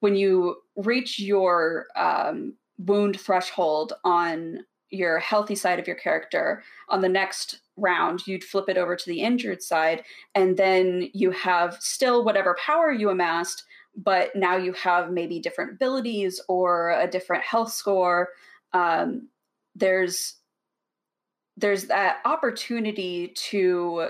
when 0.00 0.16
you 0.16 0.56
reach 0.76 1.20
your 1.20 1.86
um 1.94 2.54
wound 2.78 3.20
threshold 3.20 3.92
on 4.04 4.60
your 4.90 5.18
healthy 5.18 5.54
side 5.54 5.78
of 5.78 5.86
your 5.86 5.96
character 5.96 6.62
on 6.88 7.00
the 7.00 7.08
next 7.08 7.60
round 7.76 8.26
you'd 8.26 8.44
flip 8.44 8.68
it 8.68 8.78
over 8.78 8.94
to 8.94 9.06
the 9.06 9.20
injured 9.20 9.62
side 9.62 10.02
and 10.34 10.56
then 10.56 11.08
you 11.12 11.30
have 11.30 11.76
still 11.80 12.24
whatever 12.24 12.56
power 12.64 12.92
you 12.92 13.10
amassed 13.10 13.64
but 13.96 14.34
now 14.36 14.56
you 14.56 14.72
have 14.72 15.10
maybe 15.10 15.40
different 15.40 15.72
abilities 15.72 16.40
or 16.48 16.90
a 16.90 17.06
different 17.06 17.42
health 17.42 17.72
score 17.72 18.30
um, 18.72 19.28
there's 19.74 20.34
there's 21.56 21.86
that 21.86 22.18
opportunity 22.24 23.28
to 23.28 24.08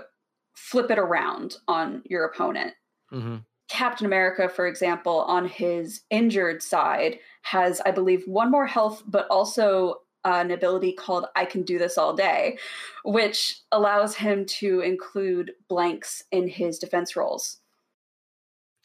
flip 0.55 0.90
it 0.90 0.99
around 0.99 1.57
on 1.69 2.02
your 2.07 2.25
opponent 2.25 2.75
mm-hmm. 3.12 3.37
Captain 3.69 4.07
America, 4.07 4.49
for 4.49 4.66
example, 4.66 5.23
on 5.23 5.49
his 5.49 6.02
injured 6.11 6.62
side, 6.62 7.19
has, 7.43 7.81
I 7.85 7.90
believe, 7.90 8.23
one 8.26 8.50
more 8.50 8.66
health, 8.66 9.02
but 9.07 9.26
also 9.28 10.02
an 10.25 10.50
ability 10.50 10.93
called 10.93 11.26
I 11.37 11.45
Can 11.45 11.62
Do 11.62 11.78
This 11.78 11.99
All 11.99 12.14
Day, 12.14 12.59
which 13.05 13.61
allows 13.73 14.16
him 14.16 14.45
to 14.47 14.81
include 14.81 15.52
blanks 15.69 16.23
in 16.33 16.49
his 16.49 16.78
defense 16.78 17.16
rolls. 17.16 17.59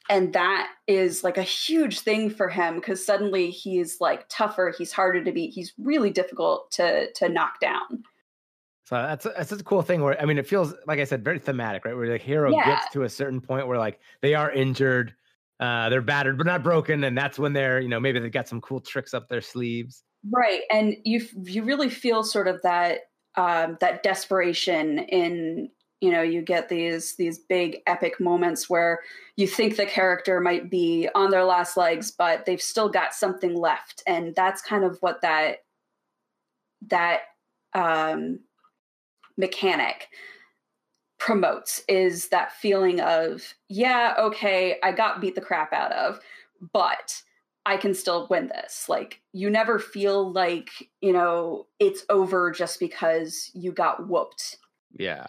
And 0.09 0.33
that 0.33 0.69
is 0.87 1.23
like 1.23 1.37
a 1.37 1.43
huge 1.43 2.01
thing 2.01 2.29
for 2.29 2.49
him 2.49 2.75
because 2.75 3.05
suddenly 3.05 3.49
he's 3.49 4.01
like 4.01 4.25
tougher, 4.29 4.73
he's 4.77 4.91
harder 4.91 5.23
to 5.23 5.31
beat, 5.31 5.53
he's 5.53 5.73
really 5.77 6.09
difficult 6.09 6.71
to 6.71 7.11
to 7.13 7.29
knock 7.29 7.59
down. 7.59 8.03
So 8.85 8.95
that's 8.95 9.23
that's 9.23 9.51
a 9.53 9.63
cool 9.63 9.81
thing 9.81 10.01
where 10.01 10.19
I 10.19 10.25
mean 10.25 10.37
it 10.37 10.45
feels 10.45 10.73
like 10.85 10.99
I 10.99 11.05
said 11.05 11.23
very 11.23 11.39
thematic, 11.39 11.85
right? 11.85 11.95
Where 11.95 12.09
the 12.09 12.17
hero 12.17 12.51
yeah. 12.51 12.65
gets 12.65 12.89
to 12.91 13.03
a 13.03 13.09
certain 13.09 13.39
point 13.39 13.67
where 13.67 13.77
like 13.77 13.99
they 14.21 14.33
are 14.33 14.51
injured, 14.51 15.15
uh, 15.61 15.89
they're 15.89 16.01
battered 16.01 16.37
but 16.37 16.45
not 16.45 16.61
broken, 16.61 17.03
and 17.05 17.17
that's 17.17 17.39
when 17.39 17.53
they're 17.53 17.79
you 17.79 17.87
know 17.87 17.99
maybe 17.99 18.19
they've 18.19 18.31
got 18.31 18.49
some 18.49 18.59
cool 18.59 18.81
tricks 18.81 19.13
up 19.13 19.29
their 19.29 19.39
sleeves. 19.39 20.03
Right, 20.29 20.63
and 20.69 20.97
you 21.05 21.25
you 21.43 21.63
really 21.63 21.89
feel 21.89 22.21
sort 22.23 22.49
of 22.49 22.61
that 22.63 22.99
um, 23.35 23.77
that 23.79 24.03
desperation 24.03 24.99
in 24.99 25.69
you 26.01 26.11
know 26.11 26.21
you 26.23 26.41
get 26.41 26.67
these 26.67 27.15
these 27.15 27.39
big 27.39 27.77
epic 27.87 28.19
moments 28.19 28.69
where 28.69 28.99
you 29.37 29.47
think 29.47 29.77
the 29.77 29.85
character 29.85 30.41
might 30.41 30.69
be 30.69 31.07
on 31.15 31.29
their 31.29 31.45
last 31.45 31.77
legs 31.77 32.11
but 32.11 32.45
they've 32.45 32.61
still 32.61 32.89
got 32.89 33.13
something 33.13 33.55
left. 33.55 34.03
And 34.05 34.35
that's 34.35 34.61
kind 34.61 34.83
of 34.83 34.97
what 34.99 35.21
that 35.21 35.59
that 36.87 37.21
um, 37.73 38.39
mechanic 39.37 40.09
promotes 41.19 41.83
is 41.87 42.29
that 42.29 42.51
feeling 42.51 42.99
of 42.99 43.53
yeah 43.69 44.15
okay 44.17 44.79
i 44.81 44.91
got 44.91 45.21
beat 45.21 45.35
the 45.35 45.41
crap 45.41 45.71
out 45.71 45.91
of 45.91 46.19
but 46.73 47.21
i 47.67 47.77
can 47.77 47.93
still 47.93 48.25
win 48.27 48.47
this. 48.47 48.89
Like 48.89 49.21
you 49.31 49.51
never 49.51 49.77
feel 49.77 50.31
like 50.31 50.69
you 50.99 51.13
know 51.13 51.67
it's 51.79 52.03
over 52.09 52.49
just 52.49 52.79
because 52.79 53.51
you 53.53 53.71
got 53.71 54.07
whooped. 54.07 54.57
Yeah 54.97 55.27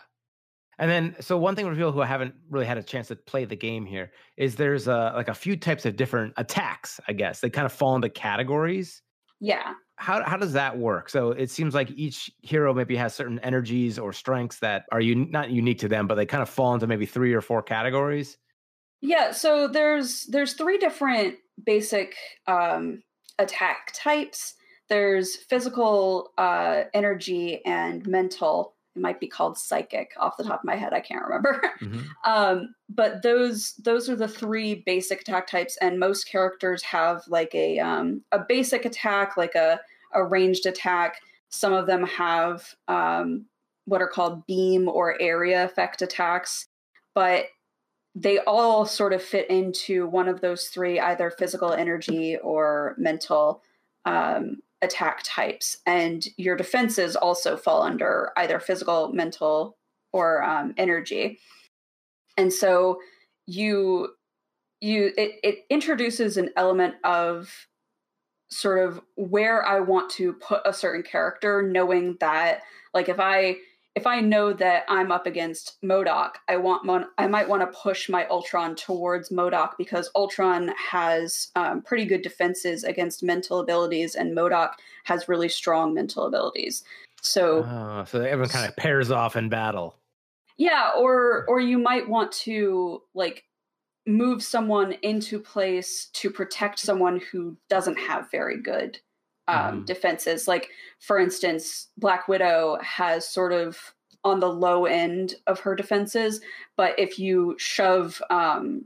and 0.79 0.91
then, 0.91 1.14
so 1.21 1.37
one 1.38 1.55
thing 1.55 1.67
for 1.67 1.75
people 1.75 1.93
who 1.93 2.00
haven't 2.00 2.35
really 2.50 2.67
had 2.67 2.79
a 2.79 2.83
chance 2.83 3.09
to 3.09 3.17
play 3.17 3.45
the 3.45 3.57
game 3.57 3.87
here 3.87 4.11
is 4.37 4.57
there's 4.57 4.88
a, 4.88 5.12
like 5.14 5.29
a 5.29 5.35
few 5.35 5.57
types 5.57 5.87
of 5.87 5.97
different 5.97 6.33
attacks. 6.37 6.99
I 7.07 7.12
guess 7.12 7.41
they 7.41 7.50
kind 7.50 7.67
of 7.67 7.73
fall 7.73 7.95
into 7.95 8.09
categories. 8.09 9.02
Yeah. 9.41 9.75
How 9.97 10.25
how 10.25 10.37
does 10.37 10.55
that 10.55 10.79
work? 10.79 11.09
So 11.11 11.31
it 11.31 11.50
seems 11.50 11.75
like 11.75 11.91
each 11.93 12.31
hero 12.43 12.73
maybe 12.75 12.97
has 12.97 13.14
certain 13.14 13.38
energies 13.41 13.99
or 13.99 14.12
strengths 14.12 14.59
that 14.61 14.85
are 14.91 15.00
un- 15.00 15.31
not 15.31 15.50
unique 15.50 15.79
to 15.81 15.88
them, 15.88 16.07
but 16.07 16.14
they 16.17 16.26
kind 16.26 16.43
of 16.43 16.49
fall 16.49 16.75
into 16.75 16.87
maybe 16.87 17.07
three 17.07 17.35
or 17.35 17.41
four 17.41 17.62
categories. 17.62 18.38
Yeah. 19.00 19.33
So 19.33 19.69
there's 19.69 20.25
there's 20.25 20.55
three 20.55 20.79
different 20.79 21.37
basic 21.64 22.17
um, 22.47 23.02
attack 23.38 23.93
types. 23.95 24.55
There's 24.88 25.37
physical, 25.37 26.33
uh, 26.38 26.85
energy, 26.93 27.64
and 27.64 28.07
mental 28.07 28.75
it 28.94 29.00
might 29.00 29.20
be 29.20 29.26
called 29.26 29.58
psychic 29.58 30.12
off 30.18 30.37
the 30.37 30.44
top 30.44 30.61
of 30.61 30.64
my 30.64 30.76
head 30.76 30.92
i 30.92 31.00
can't 31.00 31.25
remember 31.25 31.62
mm-hmm. 31.80 32.00
um, 32.25 32.75
but 32.88 33.22
those 33.22 33.75
those 33.75 34.08
are 34.08 34.16
the 34.16 34.28
three 34.28 34.82
basic 34.87 35.22
attack 35.22 35.46
types 35.46 35.76
and 35.80 35.99
most 35.99 36.25
characters 36.25 36.82
have 36.82 37.22
like 37.28 37.54
a 37.54 37.78
um, 37.78 38.22
a 38.32 38.38
basic 38.38 38.84
attack 38.84 39.37
like 39.37 39.54
a, 39.54 39.80
a 40.14 40.25
ranged 40.25 40.66
attack 40.66 41.20
some 41.49 41.72
of 41.72 41.87
them 41.87 42.04
have 42.04 42.75
um, 42.88 43.46
what 43.84 44.02
are 44.02 44.08
called 44.08 44.46
beam 44.46 44.88
or 44.88 45.20
area 45.20 45.64
effect 45.64 46.02
attacks 46.02 46.68
but 47.14 47.46
they 48.14 48.38
all 48.40 48.84
sort 48.84 49.14
of 49.14 49.22
fit 49.22 49.49
into 49.49 50.06
one 50.06 50.28
of 50.28 50.40
those 50.40 50.66
three 50.66 51.00
either 51.00 51.30
physical 51.30 51.72
energy 51.72 52.37
or 52.37 52.94
mental 52.99 53.62
um, 54.04 54.58
attack 54.82 55.20
types, 55.24 55.78
and 55.86 56.26
your 56.36 56.56
defenses 56.56 57.16
also 57.16 57.56
fall 57.56 57.82
under 57.82 58.32
either 58.36 58.60
physical, 58.60 59.12
mental, 59.12 59.76
or 60.12 60.42
um, 60.42 60.74
energy. 60.76 61.38
And 62.36 62.52
so 62.52 62.98
you 63.46 64.10
you 64.80 65.12
it, 65.16 65.38
it 65.42 65.58
introduces 65.70 66.36
an 66.36 66.50
element 66.56 66.94
of 67.04 67.68
sort 68.50 68.86
of 68.86 69.00
where 69.16 69.64
I 69.64 69.80
want 69.80 70.10
to 70.12 70.34
put 70.34 70.60
a 70.66 70.72
certain 70.72 71.02
character, 71.02 71.62
knowing 71.62 72.16
that 72.20 72.62
like 72.92 73.08
if 73.08 73.18
I 73.18 73.56
if 73.94 74.06
I 74.06 74.20
know 74.20 74.52
that 74.54 74.84
I'm 74.88 75.12
up 75.12 75.26
against 75.26 75.76
MODOK, 75.82 76.37
I 76.49 76.56
want 76.56 76.84
Mon- 76.84 77.08
I 77.18 77.26
might 77.26 77.49
want 77.49 77.61
to 77.61 77.78
push 77.78 78.08
my 78.08 78.26
Ultron 78.28 78.75
towards 78.75 79.28
MODOK 79.28 79.72
because 79.76 80.11
Ultron 80.16 80.72
has 80.90 81.49
um, 81.56 81.82
pretty 81.82 82.06
good 82.06 82.22
defenses 82.22 82.84
against 82.84 83.22
mental 83.22 83.61
abilities, 83.61 84.14
and 84.14 84.37
MODOK 84.37 84.72
has 85.04 85.28
really 85.28 85.49
strong 85.49 85.92
mental 85.92 86.26
abilities. 86.26 86.84
So, 87.20 87.64
oh, 87.64 88.04
so 88.06 88.22
everyone 88.22 88.49
kind 88.49 88.68
of 88.68 88.76
pairs 88.76 89.11
off 89.11 89.37
in 89.37 89.49
battle. 89.49 89.96
Yeah, 90.56 90.92
or 90.99 91.44
or 91.46 91.61
you 91.61 91.78
might 91.78 92.08
want 92.08 92.32
to 92.32 93.02
like 93.14 93.44
move 94.06 94.42
someone 94.42 94.92
into 95.02 95.38
place 95.38 96.06
to 96.14 96.30
protect 96.30 96.78
someone 96.78 97.20
who 97.30 97.56
doesn't 97.68 97.99
have 97.99 98.30
very 98.30 98.61
good 98.61 98.99
um, 99.49 99.82
mm. 99.82 99.87
defenses. 99.87 100.49
Like, 100.49 100.70
for 100.99 101.18
instance, 101.18 101.88
Black 101.96 102.28
Widow 102.28 102.78
has 102.82 103.28
sort 103.28 103.52
of 103.52 103.94
on 104.25 104.40
the 104.40 104.52
low 104.52 104.87
end 104.87 105.34
of 105.46 105.61
her 105.61 105.75
defenses, 105.75 106.40
but 106.76 106.96
if 106.99 107.18
you 107.18 107.56
shove 107.58 108.22
um, 108.30 108.84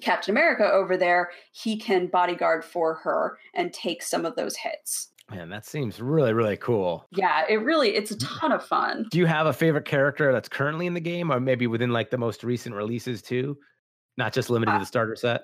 Captain 0.00 0.32
America 0.32 0.70
over 0.70 0.96
there, 0.96 1.30
he 1.52 1.78
can 1.78 2.06
bodyguard 2.06 2.64
for 2.64 2.94
her 2.94 3.38
and 3.54 3.72
take 3.72 4.02
some 4.02 4.24
of 4.24 4.36
those 4.36 4.56
hits. 4.56 5.08
Man, 5.30 5.48
that 5.50 5.64
seems 5.64 6.00
really, 6.00 6.32
really 6.32 6.56
cool. 6.56 7.06
Yeah, 7.12 7.44
it 7.48 7.62
really 7.62 7.94
it's 7.94 8.10
a 8.10 8.16
mm. 8.16 8.40
ton 8.40 8.52
of 8.52 8.64
fun. 8.64 9.06
Do 9.10 9.18
you 9.18 9.26
have 9.26 9.46
a 9.46 9.52
favorite 9.52 9.84
character 9.84 10.32
that's 10.32 10.48
currently 10.48 10.86
in 10.86 10.94
the 10.94 11.00
game 11.00 11.30
or 11.30 11.38
maybe 11.38 11.66
within 11.68 11.90
like 11.90 12.10
the 12.10 12.18
most 12.18 12.42
recent 12.42 12.74
releases 12.74 13.22
too? 13.22 13.56
Not 14.16 14.32
just 14.32 14.50
limited 14.50 14.72
uh, 14.72 14.74
to 14.74 14.80
the 14.80 14.86
starter 14.86 15.14
set? 15.14 15.42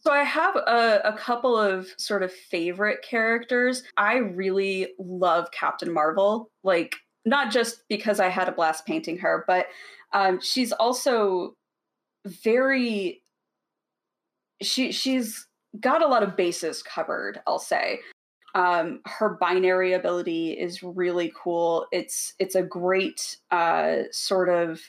So 0.00 0.12
I 0.12 0.22
have 0.22 0.54
a, 0.56 1.00
a, 1.04 1.12
couple 1.12 1.56
of 1.56 1.88
sort 1.96 2.22
of 2.22 2.32
favorite 2.32 3.02
characters. 3.02 3.82
I 3.96 4.16
really 4.16 4.94
love 4.98 5.50
Captain 5.50 5.92
Marvel, 5.92 6.50
like 6.62 6.94
not 7.24 7.50
just 7.50 7.82
because 7.88 8.20
I 8.20 8.28
had 8.28 8.48
a 8.48 8.52
blast 8.52 8.86
painting 8.86 9.18
her, 9.18 9.44
but 9.46 9.66
um, 10.12 10.40
she's 10.40 10.72
also 10.72 11.54
very 12.24 13.22
she 14.62 14.92
she's 14.92 15.46
got 15.80 16.02
a 16.02 16.06
lot 16.06 16.22
of 16.22 16.36
bases 16.36 16.82
covered. 16.82 17.40
I'll 17.46 17.58
say. 17.58 18.00
Um, 18.54 19.00
her 19.04 19.36
binary 19.40 19.92
ability 19.92 20.52
is 20.52 20.82
really 20.82 21.32
cool. 21.36 21.86
It's 21.92 22.34
it's 22.38 22.54
a 22.54 22.62
great 22.62 23.36
uh, 23.50 24.04
sort 24.10 24.48
of. 24.48 24.80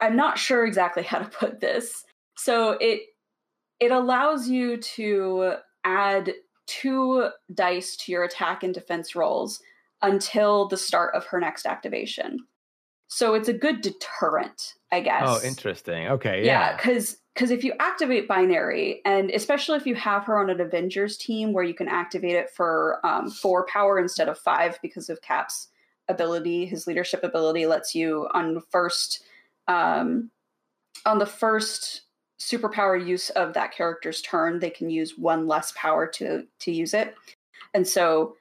I'm 0.00 0.16
not 0.16 0.38
sure 0.38 0.66
exactly 0.66 1.02
how 1.04 1.18
to 1.18 1.28
put 1.28 1.60
this 1.60 2.04
so 2.36 2.72
it 2.80 3.02
it 3.80 3.90
allows 3.90 4.48
you 4.48 4.78
to 4.78 5.54
add 5.84 6.32
two 6.66 7.28
dice 7.54 7.96
to 7.96 8.12
your 8.12 8.24
attack 8.24 8.62
and 8.62 8.74
defense 8.74 9.14
rolls 9.14 9.60
until 10.02 10.68
the 10.68 10.76
start 10.76 11.14
of 11.14 11.26
her 11.26 11.40
next 11.40 11.66
activation. 11.66 12.40
So 13.08 13.34
it's 13.34 13.48
a 13.48 13.52
good 13.52 13.82
deterrent, 13.82 14.74
I 14.90 15.00
guess. 15.00 15.22
Oh, 15.24 15.40
interesting. 15.44 16.08
Okay, 16.08 16.44
yeah. 16.44 16.70
Yeah, 16.70 16.76
because 16.76 17.18
because 17.34 17.50
if 17.50 17.62
you 17.62 17.74
activate 17.78 18.26
binary, 18.26 19.02
and 19.04 19.30
especially 19.30 19.76
if 19.76 19.86
you 19.86 19.94
have 19.94 20.24
her 20.24 20.38
on 20.38 20.50
an 20.50 20.60
Avengers 20.60 21.16
team 21.16 21.52
where 21.52 21.64
you 21.64 21.74
can 21.74 21.86
activate 21.86 22.34
it 22.34 22.50
for 22.50 22.98
um, 23.04 23.30
four 23.30 23.66
power 23.66 23.98
instead 23.98 24.28
of 24.28 24.38
five 24.38 24.78
because 24.82 25.08
of 25.08 25.20
Cap's 25.22 25.68
ability, 26.08 26.66
his 26.66 26.86
leadership 26.86 27.22
ability 27.22 27.66
lets 27.66 27.94
you 27.94 28.26
on 28.32 28.54
the 28.54 28.60
first 28.60 29.22
um, 29.68 30.30
on 31.04 31.18
the 31.18 31.26
first 31.26 32.02
superpower 32.38 33.04
use 33.04 33.30
of 33.30 33.54
that 33.54 33.72
character's 33.72 34.22
turn, 34.22 34.58
they 34.58 34.70
can 34.70 34.90
use 34.90 35.16
one 35.16 35.46
less 35.46 35.72
power 35.76 36.06
to 36.06 36.44
to 36.60 36.72
use 36.72 36.94
it. 36.94 37.14
And 37.74 37.86
so 37.86 38.36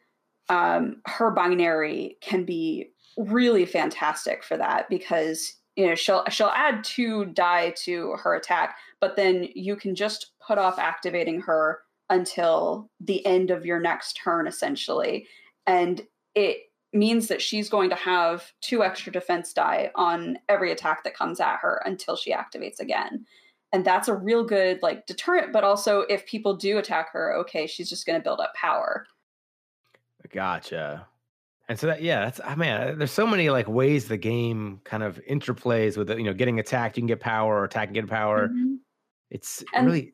um, 0.50 1.02
her 1.06 1.32
binary 1.32 2.18
can 2.22 2.44
be 2.44 2.92
really 3.18 3.66
fantastic 3.66 4.44
for 4.44 4.58
that 4.58 4.90
because 4.90 5.56
you 5.76 5.88
know 5.88 5.96
she'll 5.96 6.24
she'll 6.30 6.48
add 6.48 6.84
two 6.84 7.26
die 7.26 7.74
to 7.84 8.16
her 8.22 8.36
attack, 8.36 8.78
but 9.00 9.16
then 9.16 9.48
you 9.56 9.76
can 9.76 9.96
just 9.96 10.32
put 10.46 10.58
off 10.58 10.78
activating 10.80 11.42
her 11.42 11.80
until 12.10 12.90
the 13.00 13.26
end 13.26 13.50
of 13.50 13.66
your 13.66 13.80
next 13.80 14.14
turn 14.14 14.46
essentially. 14.46 15.28
And 15.66 16.02
it 16.36 16.58
means 16.94 17.28
that 17.28 17.42
she's 17.42 17.70
going 17.70 17.90
to 17.90 17.96
have 17.96 18.52
two 18.62 18.84
extra 18.84 19.12
defense 19.12 19.52
die 19.54 19.92
on 19.96 20.38
every 20.48 20.72
attack 20.72 21.04
that 21.04 21.18
comes 21.18 21.40
at 21.40 21.58
her 21.58 21.82
until 21.86 22.16
she 22.16 22.32
activates 22.32 22.80
again 22.80 23.26
and 23.74 23.84
that's 23.84 24.08
a 24.08 24.14
real 24.14 24.44
good 24.44 24.82
like 24.82 25.06
deterrent 25.06 25.52
but 25.52 25.64
also 25.64 26.02
if 26.02 26.26
people 26.26 26.56
do 26.56 26.78
attack 26.78 27.12
her 27.12 27.36
okay 27.36 27.68
she's 27.68 27.90
just 27.90 28.06
going 28.06 28.20
to 28.20 28.24
build 28.24 28.40
up 28.40 28.54
power. 28.56 29.06
Gotcha. 30.34 31.08
And 31.70 31.80
so 31.80 31.88
that 31.88 32.02
yeah 32.02 32.26
that's 32.26 32.40
i 32.44 32.56
mean 32.56 32.70
uh, 32.70 32.94
there's 32.98 33.12
so 33.12 33.26
many 33.26 33.50
like 33.50 33.68
ways 33.68 34.08
the 34.08 34.18
game 34.18 34.82
kind 34.84 35.02
of 35.04 35.20
interplays 35.30 35.98
with 35.98 36.10
you 36.10 36.24
know 36.24 36.34
getting 36.34 36.60
attacked 36.60 36.98
you 36.98 37.02
can 37.02 37.08
get 37.08 37.20
power 37.20 37.60
or 37.60 37.64
attacking 37.64 37.94
get 37.94 38.08
power. 38.08 38.50
Mm-hmm. 38.50 38.76
it's 39.32 39.64
and 39.74 39.88
really 39.88 40.14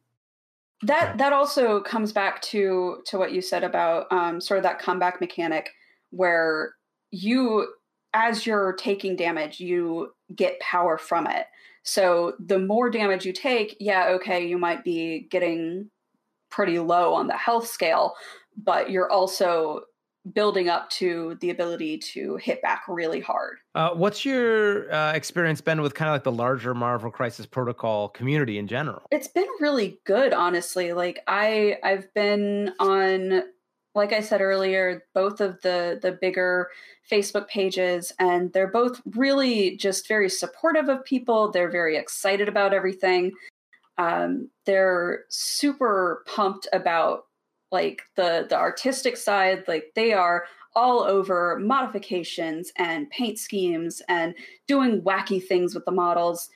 that 0.84 1.18
that 1.18 1.34
also 1.34 1.82
comes 1.82 2.12
back 2.12 2.42
to 2.42 3.02
to 3.06 3.18
what 3.18 3.34
you 3.34 3.42
said 3.42 3.64
about 3.64 4.08
um, 4.12 4.42
sort 4.42 4.58
of 4.58 4.64
that 4.64 4.80
comeback 4.80 5.22
mechanic 5.22 5.72
where 6.10 6.74
you 7.12 7.68
as 8.14 8.46
you're 8.46 8.74
taking 8.74 9.16
damage 9.16 9.60
you 9.60 10.12
get 10.36 10.60
power 10.60 10.98
from 10.98 11.28
it 11.28 11.46
so 11.84 12.34
the 12.40 12.60
more 12.60 12.90
damage 12.90 13.26
you 13.26 13.34
take, 13.34 13.78
yeah, 13.80 14.10
okay, 14.10 14.48
you 14.48 14.58
might 14.58 14.84
be 14.84 15.28
getting 15.32 15.90
pretty 16.50 16.80
low 16.80 17.14
on 17.14 17.28
the 17.28 17.38
health 17.38 17.68
scale, 17.68 18.14
but 18.56 18.92
you're 18.92 19.12
also 19.12 19.82
building 20.34 20.70
up 20.70 20.90
to 20.92 21.36
the 21.42 21.50
ability 21.50 21.98
to 21.98 22.36
hit 22.36 22.62
back 22.62 22.84
really 22.88 23.20
hard. 23.20 23.58
Uh, 23.74 23.90
what's 23.92 24.24
your 24.24 24.94
uh, 24.94 25.14
experience 25.14 25.62
been 25.62 25.82
with 25.82 25.96
kind 25.96 26.10
of 26.10 26.14
like 26.14 26.24
the 26.24 26.32
larger 26.32 26.76
Marvel 26.76 27.10
Crisis 27.10 27.48
Protocol 27.48 28.10
community 28.10 28.60
in 28.60 28.68
general? 28.68 29.02
It's 29.10 29.28
been 29.28 29.48
really 29.60 30.00
good, 30.06 30.34
honestly. 30.34 30.94
Like 30.94 31.22
I, 31.28 31.78
I've 31.84 32.14
been 32.14 32.74
on 32.80 33.44
like 33.94 34.14
I 34.14 34.22
said 34.22 34.42
earlier, 34.42 35.04
both 35.14 35.42
of 35.42 35.62
the 35.62 36.00
the 36.02 36.14
bigger 36.14 36.70
Facebook 37.10 37.48
pages, 37.48 38.12
and 38.20 38.52
they're 38.54 38.72
both 38.72 39.02
really 39.16 39.76
just 39.78 40.08
very 40.08 40.30
supportive 40.30 40.90
of 40.90 41.04
people. 41.04 41.52
They're 41.52 41.72
very 41.72 41.98
excited 41.98 42.48
about 42.48 42.74
everything. 42.74 43.32
Um, 43.98 44.50
they're 44.66 45.26
super 45.30 46.24
pumped 46.26 46.68
about 46.74 47.26
like 47.72 48.04
the 48.16 48.46
the 48.50 48.58
artistic 48.58 49.18
side 49.18 49.64
like 49.68 49.86
they 49.96 50.14
are 50.14 50.46
all 50.76 51.02
over 51.02 51.60
modifications 51.60 52.72
and 52.78 53.10
paint 53.10 53.38
schemes 53.38 54.02
and 54.08 54.34
doing 54.68 55.02
wacky 55.02 55.46
things 55.46 55.76
with 55.76 55.84
the 55.86 55.92
models 55.92 56.50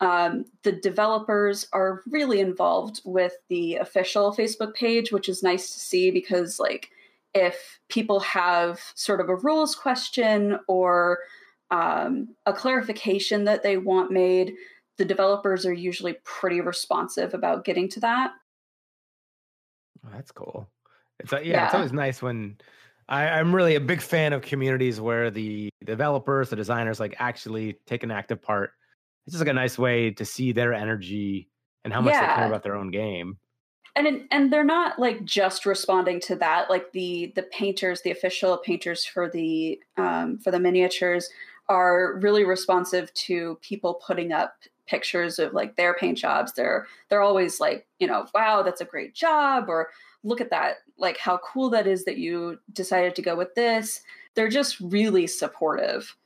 um, 0.00 0.46
the 0.62 0.72
developers 0.72 1.66
are 1.72 2.02
really 2.10 2.40
involved 2.40 3.00
with 3.04 3.34
the 3.48 3.76
official 3.76 4.34
facebook 4.34 4.74
page 4.74 5.12
which 5.12 5.28
is 5.28 5.42
nice 5.42 5.70
to 5.70 5.80
see 5.80 6.10
because 6.10 6.58
like 6.58 6.90
if 7.34 7.78
people 7.88 8.20
have 8.20 8.80
sort 8.94 9.20
of 9.20 9.28
a 9.28 9.36
rules 9.36 9.74
question 9.74 10.58
or 10.66 11.18
um, 11.70 12.28
a 12.46 12.52
clarification 12.52 13.44
that 13.44 13.62
they 13.62 13.76
want 13.76 14.10
made 14.10 14.54
the 14.98 15.04
developers 15.04 15.64
are 15.64 15.72
usually 15.72 16.16
pretty 16.24 16.60
responsive 16.60 17.32
about 17.32 17.64
getting 17.64 17.88
to 17.88 18.00
that 18.00 18.32
Oh, 20.04 20.08
that's 20.12 20.32
cool. 20.32 20.68
It's 21.18 21.32
uh, 21.32 21.40
yeah, 21.40 21.66
it's 21.66 21.74
always 21.74 21.92
nice 21.92 22.22
when 22.22 22.56
I, 23.08 23.28
I'm 23.28 23.54
really 23.54 23.74
a 23.74 23.80
big 23.80 24.00
fan 24.00 24.32
of 24.32 24.42
communities 24.42 25.00
where 25.00 25.30
the 25.30 25.70
developers, 25.84 26.50
the 26.50 26.56
designers, 26.56 27.00
like 27.00 27.14
actually 27.18 27.74
take 27.86 28.02
an 28.02 28.10
active 28.10 28.40
part. 28.40 28.72
It's 29.30 29.36
just 29.36 29.46
like 29.46 29.52
a 29.52 29.54
nice 29.54 29.78
way 29.78 30.10
to 30.10 30.24
see 30.24 30.50
their 30.50 30.74
energy 30.74 31.48
and 31.84 31.92
how 31.92 32.00
much 32.00 32.14
they 32.14 32.18
care 32.18 32.48
about 32.48 32.64
their 32.64 32.74
own 32.74 32.90
game. 32.90 33.38
and 33.94 34.24
and 34.32 34.52
they're 34.52 34.64
not 34.64 34.98
like 34.98 35.24
just 35.24 35.66
responding 35.66 36.18
to 36.22 36.34
that 36.34 36.68
like 36.68 36.90
the 36.90 37.32
the 37.36 37.44
painters 37.44 38.02
the 38.02 38.10
official 38.10 38.56
painters 38.58 39.04
for 39.04 39.30
the 39.30 39.80
um, 39.96 40.38
for 40.38 40.50
the 40.50 40.58
miniatures 40.58 41.30
are 41.68 42.18
really 42.18 42.42
responsive 42.42 43.14
to 43.14 43.56
people 43.62 44.02
putting 44.04 44.32
up 44.32 44.56
pictures 44.88 45.38
of 45.38 45.52
like 45.52 45.76
their 45.76 45.94
paint 45.94 46.18
jobs. 46.18 46.52
They're 46.54 46.88
they're 47.08 47.22
always 47.22 47.60
like 47.60 47.86
you 48.00 48.08
know 48.08 48.26
wow 48.34 48.64
that's 48.64 48.80
a 48.80 48.84
great 48.84 49.14
job 49.14 49.66
or 49.68 49.90
look 50.24 50.40
at 50.40 50.50
that 50.50 50.78
like 50.98 51.18
how 51.18 51.38
cool 51.38 51.70
that 51.70 51.86
is 51.86 52.04
that 52.04 52.18
you 52.18 52.58
decided 52.72 53.14
to 53.14 53.22
go 53.22 53.36
with 53.36 53.54
this. 53.54 54.00
They're 54.34 54.48
just 54.48 54.80
really 54.80 55.28
supportive 55.28 56.16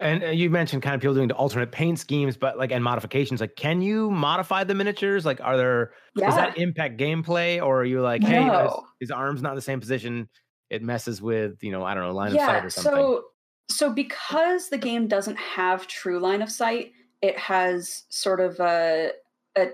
And 0.00 0.24
uh, 0.24 0.28
you 0.28 0.50
mentioned 0.50 0.82
kind 0.82 0.94
of 0.94 1.00
people 1.00 1.14
doing 1.14 1.28
the 1.28 1.34
alternate 1.34 1.70
paint 1.70 1.98
schemes, 1.98 2.36
but 2.36 2.58
like 2.58 2.72
and 2.72 2.82
modifications. 2.82 3.40
Like, 3.40 3.54
can 3.56 3.80
you 3.80 4.10
modify 4.10 4.64
the 4.64 4.74
miniatures? 4.74 5.24
Like, 5.24 5.40
are 5.40 5.56
there 5.56 5.92
yeah 6.16 6.26
does 6.26 6.36
that 6.36 6.58
impact 6.58 6.98
gameplay, 6.98 7.64
or 7.64 7.82
are 7.82 7.84
you 7.84 8.02
like, 8.02 8.22
hey, 8.22 8.42
his, 8.42 8.72
his 9.00 9.10
arm's 9.10 9.40
not 9.40 9.50
in 9.50 9.56
the 9.56 9.62
same 9.62 9.80
position? 9.80 10.28
It 10.68 10.82
messes 10.82 11.22
with 11.22 11.62
you 11.62 11.70
know, 11.70 11.84
I 11.84 11.94
don't 11.94 12.02
know, 12.02 12.12
line 12.12 12.32
of 12.32 12.38
sight 12.38 12.64
or 12.64 12.70
something. 12.70 12.92
So 12.92 13.24
so 13.68 13.92
because 13.92 14.68
the 14.68 14.78
game 14.78 15.06
doesn't 15.06 15.38
have 15.38 15.86
true 15.86 16.18
line 16.18 16.42
of 16.42 16.50
sight, 16.50 16.92
it 17.22 17.38
has 17.38 18.04
sort 18.08 18.40
of 18.40 18.58
a 18.60 19.10
a 19.56 19.68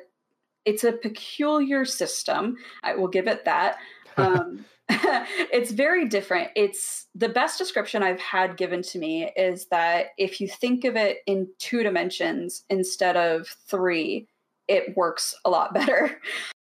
it's 0.64 0.85
a 0.85 0.92
peculiar 0.92 1.85
system. 1.85 2.56
I 2.83 2.94
will 2.94 3.09
give 3.09 3.26
it 3.26 3.44
that. 3.46 3.78
Um, 4.16 4.64
it's 4.88 5.70
very 5.70 6.09
different. 6.09 6.51
It's 6.57 7.07
the 7.14 7.29
best 7.29 7.59
description 7.59 8.03
I've 8.03 8.20
had 8.20 8.57
given 8.57 8.83
to 8.83 8.99
me 8.99 9.31
is 9.37 9.66
that 9.66 10.09
if 10.18 10.40
you 10.40 10.49
think 10.49 10.85
of 10.85 10.96
it 10.96 11.18
in 11.27 11.49
two 11.59 11.83
dimensions 11.83 12.64
instead 12.70 13.16
of 13.16 13.46
three, 13.66 14.27
it 14.68 14.96
works 14.96 15.35
a 15.44 15.51
lot 15.51 15.75
better. 15.75 16.18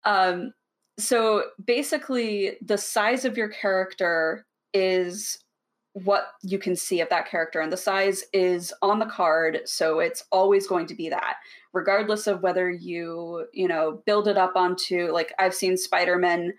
Um, 0.05 0.53
so 0.97 1.45
basically, 1.65 2.57
the 2.61 2.77
size 2.77 3.25
of 3.25 3.37
your 3.37 3.49
character 3.49 4.45
is 4.73 5.39
what 5.93 6.29
you 6.41 6.57
can 6.57 6.75
see 6.75 7.01
of 7.01 7.09
that 7.09 7.27
character, 7.27 7.59
and 7.59 7.71
the 7.71 7.77
size 7.77 8.23
is 8.33 8.73
on 8.81 8.99
the 8.99 9.05
card, 9.05 9.61
so 9.65 9.99
it's 9.99 10.23
always 10.31 10.67
going 10.67 10.87
to 10.87 10.95
be 10.95 11.09
that, 11.09 11.35
regardless 11.71 12.27
of 12.27 12.41
whether 12.41 12.69
you 12.69 13.45
you 13.53 13.67
know 13.67 14.01
build 14.05 14.27
it 14.27 14.37
up 14.37 14.55
onto 14.55 15.11
like 15.11 15.33
I've 15.39 15.53
seen 15.53 15.77
Spider-Man 15.77 16.53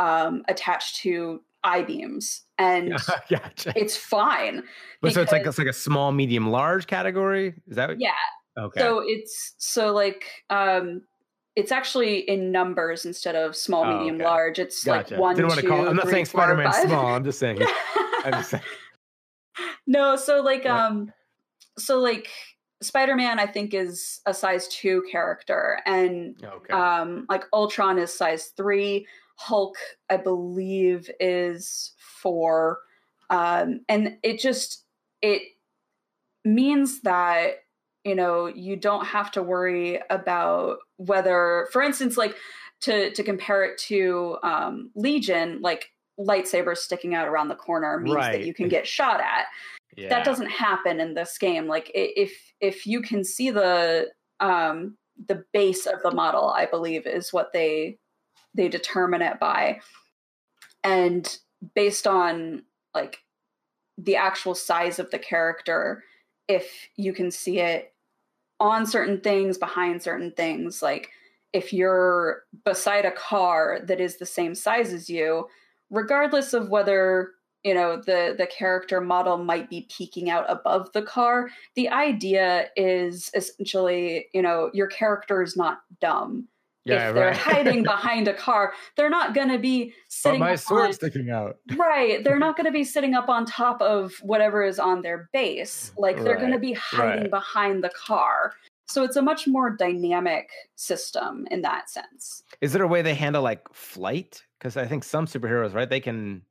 um, 0.00 0.42
attached 0.48 0.96
to 1.02 1.40
I 1.62 1.82
beams, 1.82 2.42
and 2.58 2.90
gotcha. 3.30 3.72
it's 3.76 3.96
fine. 3.96 4.62
But 5.02 5.12
so 5.12 5.20
it's 5.22 5.30
like 5.30 5.46
it's 5.46 5.58
like 5.58 5.66
a 5.66 5.72
small, 5.72 6.10
medium, 6.10 6.50
large 6.50 6.86
category. 6.86 7.54
Is 7.68 7.76
that 7.76 7.90
what? 7.90 8.00
Yeah. 8.00 8.10
Okay. 8.58 8.80
So 8.80 9.02
it's 9.04 9.54
so 9.58 9.92
like 9.92 10.24
um 10.50 11.02
it's 11.56 11.70
actually 11.72 12.18
in 12.20 12.50
numbers 12.52 13.04
instead 13.04 13.34
of 13.36 13.54
small, 13.54 13.84
Oh, 13.84 13.98
medium, 13.98 14.16
okay. 14.16 14.24
large. 14.24 14.58
It's 14.58 14.82
gotcha. 14.84 15.14
like 15.14 15.20
one, 15.20 15.36
Didn't 15.36 15.48
want 15.48 15.60
to 15.60 15.66
call. 15.66 15.82
two, 15.82 15.88
I'm 15.88 15.96
not 15.96 16.04
three, 16.04 16.12
saying 16.12 16.24
Spider-Man 16.26 16.72
small. 16.72 17.06
I'm 17.14 17.24
just 17.24 17.38
saying. 17.38 17.58
I'm 18.24 18.32
just 18.32 18.50
saying. 18.50 18.62
no, 19.86 20.16
so 20.16 20.40
like 20.40 20.64
um 20.66 21.12
so 21.78 21.98
like 21.98 22.28
Spider-Man 22.82 23.38
I 23.38 23.46
think 23.46 23.74
is 23.74 24.20
a 24.26 24.32
size 24.32 24.66
2 24.68 25.04
character 25.10 25.80
and 25.86 26.36
Okay. 26.42 26.72
um 26.72 27.26
like 27.28 27.44
Ultron 27.52 27.98
is 27.98 28.12
size 28.16 28.52
3, 28.56 29.06
Hulk 29.40 29.76
I 30.10 30.16
believe 30.16 31.10
is 31.18 31.94
4. 32.22 32.78
Um 33.30 33.80
and 33.88 34.18
it 34.22 34.38
just 34.38 34.84
it 35.22 35.42
means 36.44 37.02
that 37.02 37.56
you 38.04 38.14
know 38.14 38.46
you 38.46 38.76
don't 38.76 39.06
have 39.06 39.30
to 39.32 39.42
worry 39.42 40.00
about 40.10 40.78
whether 40.96 41.68
for 41.72 41.82
instance 41.82 42.16
like 42.16 42.34
to 42.80 43.12
to 43.12 43.22
compare 43.22 43.64
it 43.64 43.78
to 43.78 44.38
um 44.42 44.90
legion 44.94 45.60
like 45.60 45.90
lightsabers 46.18 46.78
sticking 46.78 47.14
out 47.14 47.28
around 47.28 47.48
the 47.48 47.54
corner 47.54 47.98
means 48.00 48.16
that 48.16 48.44
you 48.44 48.54
can 48.54 48.68
get 48.68 48.86
shot 48.86 49.20
at 49.20 49.46
yeah. 49.96 50.08
that 50.08 50.24
doesn't 50.24 50.50
happen 50.50 51.00
in 51.00 51.14
this 51.14 51.36
game 51.38 51.66
like 51.66 51.90
if 51.94 52.32
if 52.60 52.86
you 52.86 53.00
can 53.00 53.24
see 53.24 53.50
the 53.50 54.06
um 54.40 54.96
the 55.28 55.44
base 55.52 55.86
of 55.86 56.02
the 56.02 56.10
model 56.10 56.50
i 56.50 56.66
believe 56.66 57.06
is 57.06 57.32
what 57.32 57.52
they 57.52 57.98
they 58.54 58.68
determine 58.68 59.22
it 59.22 59.38
by. 59.38 59.80
And 60.82 61.38
based 61.74 62.06
on 62.06 62.62
like 62.94 63.18
the 63.98 64.16
actual 64.16 64.54
size 64.54 64.98
of 64.98 65.10
the 65.10 65.18
character 65.18 66.04
if 66.48 66.88
you 66.96 67.12
can 67.12 67.30
see 67.30 67.60
it 67.60 67.92
on 68.58 68.86
certain 68.86 69.20
things 69.20 69.58
behind 69.58 70.02
certain 70.02 70.32
things 70.32 70.82
like 70.82 71.10
if 71.52 71.72
you're 71.72 72.44
beside 72.64 73.04
a 73.04 73.12
car 73.12 73.80
that 73.84 74.00
is 74.00 74.16
the 74.16 74.26
same 74.26 74.54
size 74.54 74.92
as 74.92 75.08
you 75.08 75.46
regardless 75.90 76.52
of 76.52 76.68
whether 76.68 77.32
you 77.62 77.74
know 77.74 77.96
the 77.96 78.34
the 78.36 78.46
character 78.46 79.00
model 79.00 79.36
might 79.36 79.68
be 79.68 79.86
peeking 79.94 80.30
out 80.30 80.46
above 80.48 80.90
the 80.92 81.02
car 81.02 81.50
the 81.74 81.88
idea 81.88 82.68
is 82.76 83.30
essentially 83.34 84.26
you 84.32 84.42
know 84.42 84.70
your 84.72 84.86
character 84.86 85.42
is 85.42 85.56
not 85.56 85.80
dumb 86.00 86.48
yeah, 86.84 87.08
if 87.08 87.14
they're 87.14 87.26
right. 87.28 87.36
hiding 87.36 87.82
behind 87.82 88.28
a 88.28 88.34
car 88.34 88.72
they're 88.96 89.10
not 89.10 89.34
going 89.34 89.48
to 89.48 89.58
be 89.58 89.86
but 89.86 89.94
sitting 90.08 90.40
my 90.40 90.52
up 90.54 90.58
sword's 90.58 90.86
on, 90.86 91.10
sticking 91.10 91.30
out. 91.30 91.56
right 91.76 92.24
they're 92.24 92.38
not 92.38 92.56
going 92.56 92.66
to 92.66 92.72
be 92.72 92.84
sitting 92.84 93.14
up 93.14 93.28
on 93.28 93.44
top 93.44 93.80
of 93.82 94.14
whatever 94.22 94.62
is 94.62 94.78
on 94.78 95.02
their 95.02 95.28
base 95.32 95.92
like 95.98 96.22
they're 96.22 96.38
going 96.38 96.52
to 96.52 96.58
be 96.58 96.72
hiding 96.72 97.22
right. 97.22 97.30
behind 97.30 97.84
the 97.84 97.90
car 97.90 98.54
so 98.90 99.04
it's 99.04 99.14
a 99.14 99.22
much 99.22 99.46
more 99.46 99.70
dynamic 99.70 100.50
system 100.74 101.46
in 101.52 101.62
that 101.62 101.88
sense 101.88 102.42
Is 102.60 102.72
there 102.72 102.82
a 102.82 102.88
way 102.88 103.02
they 103.02 103.14
handle 103.14 103.42
like 103.42 103.62
flight? 103.72 104.42
Because 104.58 104.76
I 104.76 104.84
think 104.86 105.04
some 105.04 105.26
superheroes, 105.26 105.72
right, 105.74 105.88
they 105.88 106.00
can. 106.00 106.42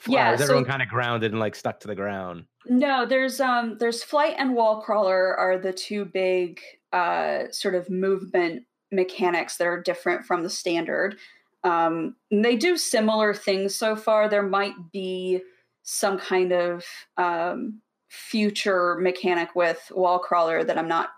Fly. 0.00 0.14
Yeah, 0.14 0.32
is 0.32 0.38
so- 0.38 0.44
everyone 0.44 0.64
kind 0.64 0.82
of 0.82 0.88
grounded 0.88 1.32
and 1.32 1.40
like 1.40 1.54
stuck 1.54 1.80
to 1.80 1.88
the 1.88 1.94
ground? 1.94 2.44
No, 2.66 3.06
there's 3.06 3.40
um 3.40 3.78
there's 3.78 4.02
flight 4.02 4.34
and 4.38 4.54
wall 4.54 4.82
crawler 4.82 5.34
are 5.36 5.58
the 5.58 5.72
two 5.72 6.04
big 6.04 6.60
uh 6.92 7.44
sort 7.50 7.74
of 7.74 7.88
movement 7.88 8.64
mechanics 8.92 9.56
that 9.56 9.66
are 9.66 9.80
different 9.80 10.24
from 10.24 10.42
the 10.42 10.50
standard. 10.50 11.16
Um 11.64 12.16
they 12.30 12.56
do 12.56 12.76
similar 12.76 13.34
things 13.34 13.74
so 13.74 13.96
far. 13.96 14.28
There 14.28 14.42
might 14.42 14.92
be 14.92 15.42
some 15.82 16.18
kind 16.18 16.52
of 16.52 16.84
um 17.16 17.80
future 18.08 18.96
mechanic 18.96 19.54
with 19.54 19.90
wall 19.94 20.18
crawler 20.18 20.62
that 20.62 20.76
I'm 20.76 20.88
not 20.88 21.10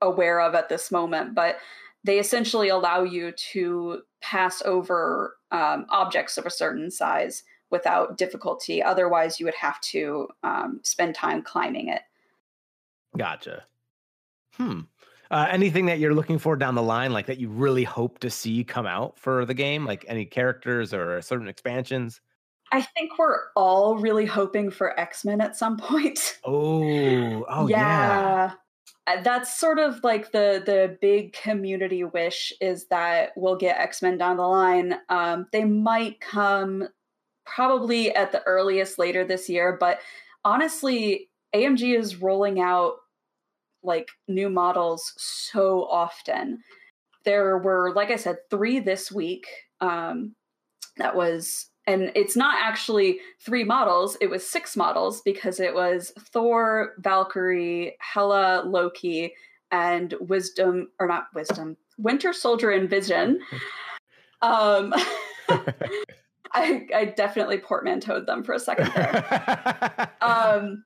aware 0.00 0.40
of 0.40 0.54
at 0.54 0.68
this 0.68 0.90
moment, 0.90 1.34
but 1.34 1.58
they 2.04 2.18
essentially 2.18 2.68
allow 2.68 3.02
you 3.02 3.32
to 3.32 4.02
pass 4.22 4.62
over 4.62 5.36
um, 5.50 5.86
objects 5.90 6.38
of 6.38 6.46
a 6.46 6.50
certain 6.50 6.90
size 6.90 7.42
without 7.70 8.16
difficulty. 8.16 8.82
Otherwise, 8.82 9.38
you 9.38 9.44
would 9.44 9.54
have 9.54 9.80
to 9.80 10.28
um, 10.42 10.80
spend 10.82 11.14
time 11.14 11.42
climbing 11.42 11.88
it. 11.88 12.02
Gotcha. 13.16 13.64
Hmm. 14.54 14.80
Uh, 15.30 15.46
anything 15.50 15.86
that 15.86 15.98
you're 15.98 16.14
looking 16.14 16.38
for 16.38 16.56
down 16.56 16.74
the 16.74 16.82
line, 16.82 17.12
like 17.12 17.26
that 17.26 17.38
you 17.38 17.48
really 17.48 17.84
hope 17.84 18.18
to 18.20 18.30
see 18.30 18.64
come 18.64 18.86
out 18.86 19.18
for 19.18 19.44
the 19.44 19.54
game, 19.54 19.84
like 19.84 20.04
any 20.08 20.24
characters 20.24 20.94
or 20.94 21.20
certain 21.20 21.48
expansions? 21.48 22.20
I 22.72 22.82
think 22.82 23.18
we're 23.18 23.50
all 23.56 23.96
really 23.96 24.26
hoping 24.26 24.70
for 24.70 24.98
X 24.98 25.24
Men 25.24 25.40
at 25.40 25.56
some 25.56 25.76
point. 25.78 26.38
Oh, 26.44 27.44
oh 27.48 27.68
yeah. 27.68 27.76
yeah. 27.78 28.52
Uh, 29.06 29.22
That's 29.22 29.58
sort 29.58 29.78
of 29.78 30.02
like 30.02 30.32
the 30.32 30.62
the 30.64 30.96
big 31.00 31.32
community 31.32 32.04
wish 32.04 32.52
is 32.60 32.86
that 32.88 33.32
we'll 33.36 33.56
get 33.56 33.78
X 33.78 34.02
Men 34.02 34.18
down 34.18 34.36
the 34.36 34.46
line. 34.46 34.96
Um, 35.08 35.46
they 35.52 35.64
might 35.64 36.20
come 36.20 36.88
probably 37.44 38.14
at 38.14 38.32
the 38.32 38.42
earliest 38.44 38.98
later 38.98 39.24
this 39.24 39.48
year, 39.48 39.76
but 39.78 40.00
honestly, 40.44 41.30
AMG 41.54 41.98
is 41.98 42.16
rolling 42.16 42.60
out 42.60 42.96
like 43.82 44.08
new 44.26 44.50
models 44.50 45.12
so 45.16 45.84
often. 45.84 46.60
There 47.24 47.58
were, 47.58 47.92
like 47.94 48.10
I 48.10 48.16
said, 48.16 48.38
three 48.50 48.80
this 48.80 49.12
week, 49.12 49.46
Um, 49.80 50.34
that 50.98 51.14
was 51.14 51.70
and 51.86 52.12
it's 52.14 52.36
not 52.36 52.56
actually 52.60 53.18
three 53.40 53.64
models 53.64 54.16
it 54.20 54.28
was 54.28 54.48
six 54.48 54.76
models 54.76 55.22
because 55.22 55.58
it 55.58 55.74
was 55.74 56.12
thor 56.18 56.92
valkyrie 56.98 57.96
hela 58.00 58.62
loki 58.64 59.32
and 59.72 60.14
wisdom 60.20 60.88
or 61.00 61.06
not 61.06 61.26
wisdom 61.34 61.76
winter 61.96 62.32
soldier 62.32 62.70
and 62.70 62.90
vision 62.90 63.40
um 64.42 64.92
I, 66.54 66.86
I 66.94 67.04
definitely 67.16 67.58
portmanteaued 67.58 68.26
them 68.26 68.42
for 68.42 68.54
a 68.54 68.60
second 68.60 68.90
there 68.94 70.10
um 70.20 70.84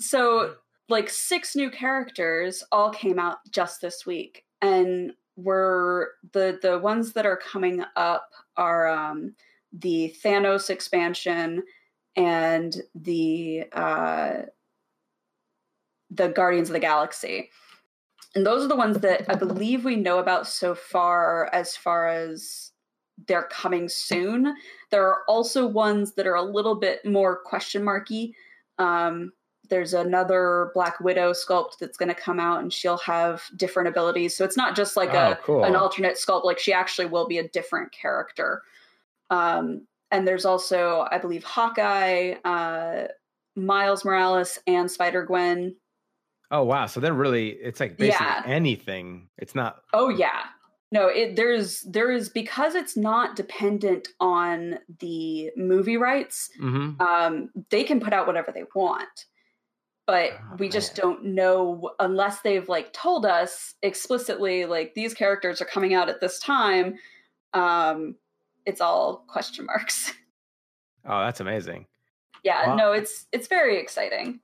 so 0.00 0.54
like 0.90 1.08
six 1.08 1.56
new 1.56 1.70
characters 1.70 2.62
all 2.72 2.90
came 2.90 3.18
out 3.18 3.38
just 3.50 3.80
this 3.80 4.04
week 4.04 4.44
and 4.60 5.12
were 5.36 6.12
the 6.32 6.58
the 6.60 6.78
ones 6.78 7.12
that 7.14 7.24
are 7.24 7.38
coming 7.38 7.82
up 7.96 8.28
are 8.56 8.88
um 8.88 9.34
the 9.72 10.14
Thanos 10.22 10.70
expansion 10.70 11.62
and 12.16 12.82
the 12.94 13.64
uh, 13.72 14.42
the 16.10 16.28
Guardians 16.28 16.68
of 16.68 16.74
the 16.74 16.80
Galaxy. 16.80 17.50
And 18.34 18.46
those 18.46 18.64
are 18.64 18.68
the 18.68 18.76
ones 18.76 18.98
that 18.98 19.24
I 19.28 19.34
believe 19.34 19.84
we 19.84 19.96
know 19.96 20.18
about 20.18 20.46
so 20.46 20.74
far 20.74 21.48
as 21.52 21.76
far 21.76 22.08
as 22.08 22.72
they're 23.26 23.48
coming 23.50 23.88
soon. 23.88 24.54
There 24.90 25.06
are 25.06 25.22
also 25.28 25.66
ones 25.66 26.14
that 26.14 26.26
are 26.26 26.36
a 26.36 26.42
little 26.42 26.76
bit 26.76 27.04
more 27.04 27.40
question 27.44 27.84
marky. 27.84 28.34
Um, 28.78 29.32
there's 29.70 29.94
another 29.94 30.70
Black 30.74 31.00
Widow 31.00 31.32
sculpt 31.32 31.78
that's 31.80 31.96
going 31.96 32.08
to 32.08 32.14
come 32.14 32.38
out, 32.38 32.60
and 32.60 32.72
she'll 32.72 32.98
have 32.98 33.44
different 33.56 33.88
abilities. 33.88 34.36
So 34.36 34.44
it's 34.44 34.56
not 34.56 34.76
just 34.76 34.96
like 34.96 35.14
oh, 35.14 35.32
a 35.32 35.38
cool. 35.42 35.64
an 35.64 35.76
alternate 35.76 36.16
sculpt; 36.16 36.44
like 36.44 36.58
she 36.58 36.72
actually 36.72 37.06
will 37.06 37.26
be 37.26 37.38
a 37.38 37.48
different 37.48 37.92
character. 37.92 38.62
Um, 39.30 39.86
and 40.10 40.26
there's 40.26 40.44
also, 40.44 41.06
I 41.10 41.18
believe, 41.18 41.44
Hawkeye, 41.44 42.34
uh, 42.44 43.04
Miles 43.56 44.04
Morales, 44.04 44.58
and 44.66 44.90
Spider 44.90 45.24
Gwen. 45.24 45.76
Oh 46.50 46.64
wow! 46.64 46.86
So 46.86 47.00
they're 47.00 47.14
really 47.14 47.50
it's 47.50 47.80
like 47.80 47.96
basically 47.96 48.26
yeah. 48.26 48.42
anything. 48.44 49.28
It's 49.38 49.54
not. 49.54 49.82
Oh 49.92 50.08
yeah. 50.08 50.46
No, 50.92 51.06
it 51.06 51.36
there's 51.36 51.82
there 51.82 52.10
is 52.10 52.28
because 52.28 52.74
it's 52.74 52.96
not 52.96 53.36
dependent 53.36 54.08
on 54.18 54.80
the 54.98 55.50
movie 55.56 55.96
rights. 55.96 56.50
Mm-hmm. 56.60 57.00
Um, 57.00 57.50
they 57.70 57.84
can 57.84 58.00
put 58.00 58.12
out 58.12 58.26
whatever 58.26 58.50
they 58.52 58.64
want, 58.74 59.26
but 60.10 60.32
oh, 60.32 60.56
we 60.58 60.66
man. 60.66 60.72
just 60.72 60.96
don't 60.96 61.24
know 61.24 61.92
unless 62.00 62.40
they've 62.40 62.68
like 62.68 62.92
told 62.92 63.24
us 63.24 63.74
explicitly 63.84 64.64
like 64.64 64.92
these 64.94 65.14
characters 65.14 65.62
are 65.62 65.66
coming 65.66 65.94
out 65.94 66.08
at 66.08 66.20
this 66.20 66.40
time. 66.40 66.96
Um, 67.54 68.16
it's 68.66 68.80
all 68.80 69.24
question 69.28 69.66
marks. 69.66 70.12
Oh, 71.06 71.24
that's 71.24 71.40
amazing. 71.40 71.86
Yeah, 72.44 72.74
no, 72.76 72.92
it's 72.92 73.26
it's 73.32 73.48
very 73.48 73.78
exciting. 73.78 74.40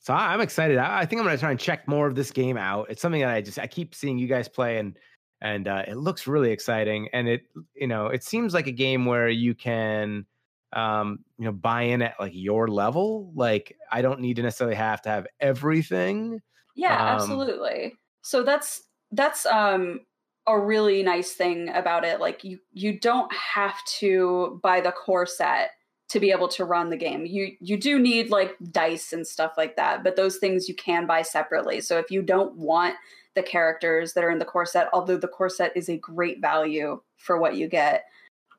So 0.00 0.12
I'm 0.12 0.40
excited. 0.40 0.76
I 0.76 1.06
think 1.06 1.20
I'm 1.20 1.24
going 1.24 1.36
to 1.36 1.40
try 1.40 1.52
and 1.52 1.60
check 1.60 1.86
more 1.86 2.08
of 2.08 2.16
this 2.16 2.32
game 2.32 2.56
out. 2.56 2.90
It's 2.90 3.00
something 3.00 3.20
that 3.20 3.32
I 3.32 3.40
just 3.40 3.60
I 3.60 3.68
keep 3.68 3.94
seeing 3.94 4.18
you 4.18 4.26
guys 4.26 4.48
play 4.48 4.78
and 4.78 4.98
and 5.40 5.68
uh, 5.68 5.84
it 5.86 5.94
looks 5.94 6.26
really 6.26 6.50
exciting. 6.50 7.08
And 7.12 7.28
it 7.28 7.42
you 7.76 7.86
know 7.86 8.08
it 8.08 8.24
seems 8.24 8.54
like 8.54 8.66
a 8.66 8.72
game 8.72 9.06
where 9.06 9.28
you 9.28 9.54
can 9.54 10.26
um 10.74 11.20
you 11.38 11.46
know 11.46 11.52
buy 11.52 11.82
in 11.82 12.02
at 12.02 12.14
like 12.20 12.32
your 12.34 12.68
level. 12.68 13.32
Like 13.34 13.76
I 13.90 14.02
don't 14.02 14.20
need 14.20 14.36
to 14.36 14.42
necessarily 14.42 14.76
have 14.76 15.02
to 15.02 15.08
have 15.08 15.26
everything. 15.40 16.40
Yeah, 16.76 16.94
um, 16.94 17.20
absolutely. 17.20 17.94
So 18.22 18.42
that's 18.42 18.82
that's 19.12 19.46
um 19.46 20.00
a 20.46 20.58
really 20.58 21.02
nice 21.02 21.32
thing 21.32 21.68
about 21.68 22.04
it. 22.04 22.20
Like 22.20 22.42
you 22.42 22.58
you 22.72 22.98
don't 22.98 23.32
have 23.32 23.76
to 23.98 24.58
buy 24.62 24.80
the 24.80 24.92
core 24.92 25.26
set 25.26 25.70
to 26.08 26.18
be 26.18 26.30
able 26.30 26.48
to 26.48 26.64
run 26.64 26.90
the 26.90 26.96
game. 26.96 27.26
You 27.26 27.52
you 27.60 27.76
do 27.76 27.98
need 27.98 28.30
like 28.30 28.56
dice 28.70 29.12
and 29.12 29.26
stuff 29.26 29.52
like 29.56 29.76
that, 29.76 30.02
but 30.02 30.16
those 30.16 30.38
things 30.38 30.68
you 30.68 30.74
can 30.74 31.06
buy 31.06 31.22
separately. 31.22 31.80
So 31.80 31.98
if 31.98 32.10
you 32.10 32.22
don't 32.22 32.56
want 32.56 32.94
the 33.34 33.42
characters 33.42 34.14
that 34.14 34.24
are 34.24 34.30
in 34.30 34.38
the 34.38 34.44
core 34.44 34.66
set, 34.66 34.88
although 34.92 35.18
the 35.18 35.28
core 35.28 35.50
set 35.50 35.76
is 35.76 35.88
a 35.88 35.98
great 35.98 36.40
value 36.40 37.00
for 37.18 37.38
what 37.38 37.56
you 37.56 37.68
get, 37.68 38.04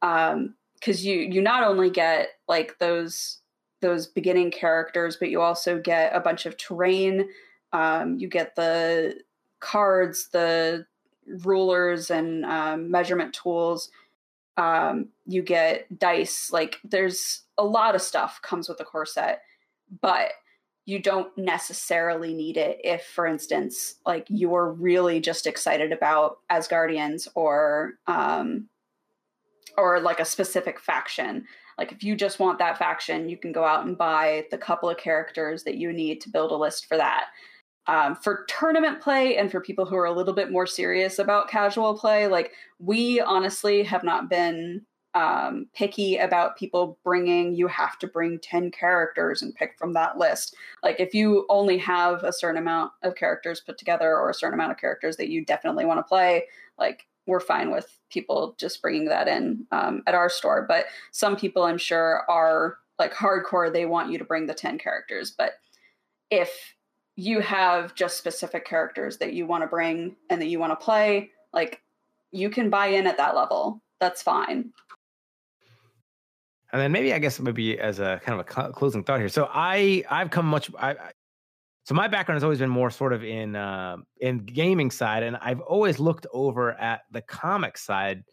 um, 0.02 0.56
because 0.80 1.06
you 1.06 1.20
you 1.20 1.42
not 1.42 1.64
only 1.64 1.90
get 1.90 2.30
like 2.48 2.78
those 2.80 3.40
those 3.82 4.08
beginning 4.08 4.52
characters, 4.52 5.18
but 5.18 5.30
you 5.30 5.42
also 5.42 5.80
get 5.80 6.16
a 6.16 6.20
bunch 6.20 6.46
of 6.46 6.58
terrain. 6.58 7.30
Um, 7.72 8.18
you 8.20 8.28
get 8.28 8.56
the 8.56 9.22
cards, 9.60 10.30
the 10.32 10.86
rulers 11.44 12.10
and 12.10 12.46
um, 12.46 12.92
measurement 12.92 13.34
tools. 13.34 13.90
Um, 14.58 15.10
you 15.26 15.42
get 15.42 15.98
dice. 15.98 16.52
Like 16.52 16.78
there's 16.84 17.44
a 17.58 17.64
lot 17.64 17.96
of 17.96 18.02
stuff 18.02 18.42
comes 18.42 18.68
with 18.68 18.78
the 18.78 18.84
core 18.84 19.06
set, 19.06 19.42
but 20.02 20.32
you 20.86 21.00
don't 21.00 21.36
necessarily 21.38 22.34
need 22.34 22.58
it 22.58 22.82
if, 22.84 23.06
for 23.06 23.28
instance, 23.28 23.96
like 24.06 24.26
you're 24.28 24.72
really 24.72 25.20
just 25.20 25.46
excited 25.46 25.92
about 25.92 26.40
Asgardians 26.52 27.28
or 27.36 27.94
um, 28.08 28.68
or 29.80 30.00
like 30.00 30.20
a 30.20 30.26
specific 30.26 30.80
faction. 30.80 31.46
Like 31.78 31.92
if 31.92 32.04
you 32.04 32.16
just 32.16 32.40
want 32.40 32.60
that 32.60 32.78
faction, 32.78 33.30
you 33.30 33.38
can 33.38 33.52
go 33.52 33.64
out 33.64 33.86
and 33.86 33.98
buy 33.98 34.46
the 34.52 34.58
couple 34.58 34.90
of 34.90 34.98
characters 34.98 35.64
that 35.64 35.78
you 35.78 35.94
need 35.94 36.22
to 36.22 36.30
build 36.30 36.52
a 36.52 36.56
list 36.56 36.88
for 36.88 36.98
that. 36.98 37.28
Um, 37.88 38.16
for 38.16 38.46
tournament 38.48 39.02
play 39.02 39.38
and 39.38 39.50
for 39.50 39.62
people 39.62 39.86
who 39.86 39.96
are 39.96 40.06
a 40.06 40.14
little 40.14 40.34
bit 40.34 40.52
more 40.52 40.68
serious 40.68 41.18
about 41.18 41.50
casual 41.50 41.98
play, 41.98 42.28
like 42.28 42.52
we 42.78 43.20
honestly 43.20 43.82
have 43.84 44.04
not 44.04 44.30
been 44.30 44.86
um, 45.16 45.68
picky 45.74 46.18
about 46.18 46.58
people 46.58 47.00
bringing, 47.04 47.56
you 47.56 47.68
have 47.68 47.98
to 48.00 48.08
bring 48.08 48.40
10 48.40 48.72
characters 48.72 49.42
and 49.42 49.56
pick 49.56 49.76
from 49.78 49.94
that 49.94 50.18
list. 50.18 50.56
Like 50.84 51.00
if 51.00 51.14
you 51.14 51.46
only 51.50 51.78
have 51.80 52.24
a 52.24 52.34
certain 52.34 52.62
amount 52.62 52.92
of 53.02 53.16
characters 53.16 53.62
put 53.62 53.78
together 53.78 54.16
or 54.16 54.30
a 54.30 54.36
certain 54.36 54.54
amount 54.54 54.72
of 54.72 54.78
characters 54.78 55.18
that 55.18 55.30
you 55.30 55.44
definitely 55.44 55.86
want 55.86 56.00
to 56.00 56.04
play, 56.04 56.46
like 56.78 57.08
we're 57.30 57.40
fine 57.40 57.72
with 57.72 57.98
people 58.10 58.56
just 58.58 58.82
bringing 58.82 59.06
that 59.06 59.28
in 59.28 59.66
um, 59.72 60.04
at 60.08 60.16
our 60.16 60.30
store. 60.30 60.66
But 60.68 60.86
some 61.12 61.36
people 61.36 61.64
I'm 61.64 61.78
sure 61.78 62.24
are 62.30 62.78
like 62.98 63.14
hardcore, 63.14 63.72
they 63.72 63.86
want 63.86 64.12
you 64.12 64.18
to 64.18 64.26
bring 64.26 64.46
the 64.48 64.54
10 64.54 64.78
characters. 64.78 65.32
But 65.32 65.54
if 66.30 66.76
you 67.16 67.40
have 67.40 67.96
just 67.96 68.18
specific 68.18 68.66
characters 68.66 69.18
that 69.18 69.34
you 69.34 69.46
want 69.46 69.64
to 69.64 69.68
bring 69.68 70.16
and 70.30 70.42
that 70.42 70.48
you 70.48 70.60
want 70.60 70.72
to 70.72 70.84
play, 70.84 71.32
like 71.54 71.82
you 72.32 72.50
can 72.50 72.70
buy 72.70 72.88
in 72.88 73.08
at 73.08 73.18
that 73.18 73.36
level. 73.36 73.82
That's 74.00 74.22
fine. 74.22 74.72
And 76.72 76.82
then 76.82 76.92
maybe 76.92 77.14
I 77.14 77.20
guess 77.20 77.40
maybe 77.40 77.80
as 77.80 78.00
a 78.00 78.22
kind 78.24 78.40
of 78.40 78.46
a 78.46 78.72
closing 78.72 79.04
thought 79.04 79.20
here. 79.20 79.30
So 79.30 79.50
I 79.52 80.04
I've 80.10 80.30
come 80.30 80.46
much 80.46 80.70
I 80.80 80.96
so 81.90 81.96
my 81.96 82.08
background 82.08 82.36
has 82.36 82.44
always 82.44 82.60
been 82.60 82.70
more 82.70 82.92
sort 82.92 83.14
of 83.14 83.24
in 83.24 83.56
uh, 83.56 83.98
in 84.22 84.46
gaming 84.46 84.92
side, 84.92 85.24
and 85.24 85.36
I've 85.38 85.60
always 85.62 85.98
looked 85.98 86.28
over 86.32 86.80
at 86.80 87.02
the 87.10 87.24
comic 87.24 87.80
side 87.80 88.24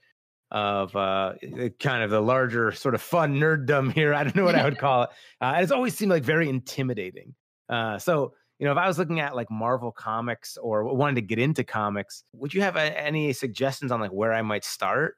of 0.50 0.94
uh, 0.94 1.32
kind 1.80 2.02
of 2.02 2.10
the 2.10 2.20
larger 2.20 2.70
sort 2.72 2.94
of 2.94 3.00
fun 3.00 3.36
nerddom 3.36 3.90
here. 3.90 4.12
I 4.12 4.24
don't 4.24 4.36
know 4.36 4.44
what 4.44 4.56
I 4.56 4.64
would 4.64 4.76
call 4.76 5.04
it. 5.04 5.08
Uh, 5.40 5.52
and 5.54 5.62
it's 5.62 5.72
always 5.72 5.96
seemed 5.96 6.10
like 6.10 6.22
very 6.22 6.50
intimidating. 6.50 7.34
Uh, 7.70 7.98
so 7.98 8.34
you 8.58 8.66
know, 8.66 8.72
if 8.72 8.78
I 8.78 8.86
was 8.86 8.98
looking 8.98 9.20
at 9.20 9.34
like 9.34 9.50
Marvel 9.50 9.90
comics 9.90 10.58
or 10.58 10.84
wanted 10.94 11.14
to 11.14 11.22
get 11.22 11.38
into 11.38 11.64
comics, 11.64 12.24
would 12.34 12.52
you 12.52 12.60
have 12.60 12.76
any 12.76 13.32
suggestions 13.32 13.90
on 13.90 14.02
like 14.02 14.12
where 14.12 14.34
I 14.34 14.42
might 14.42 14.66
start? 14.66 15.14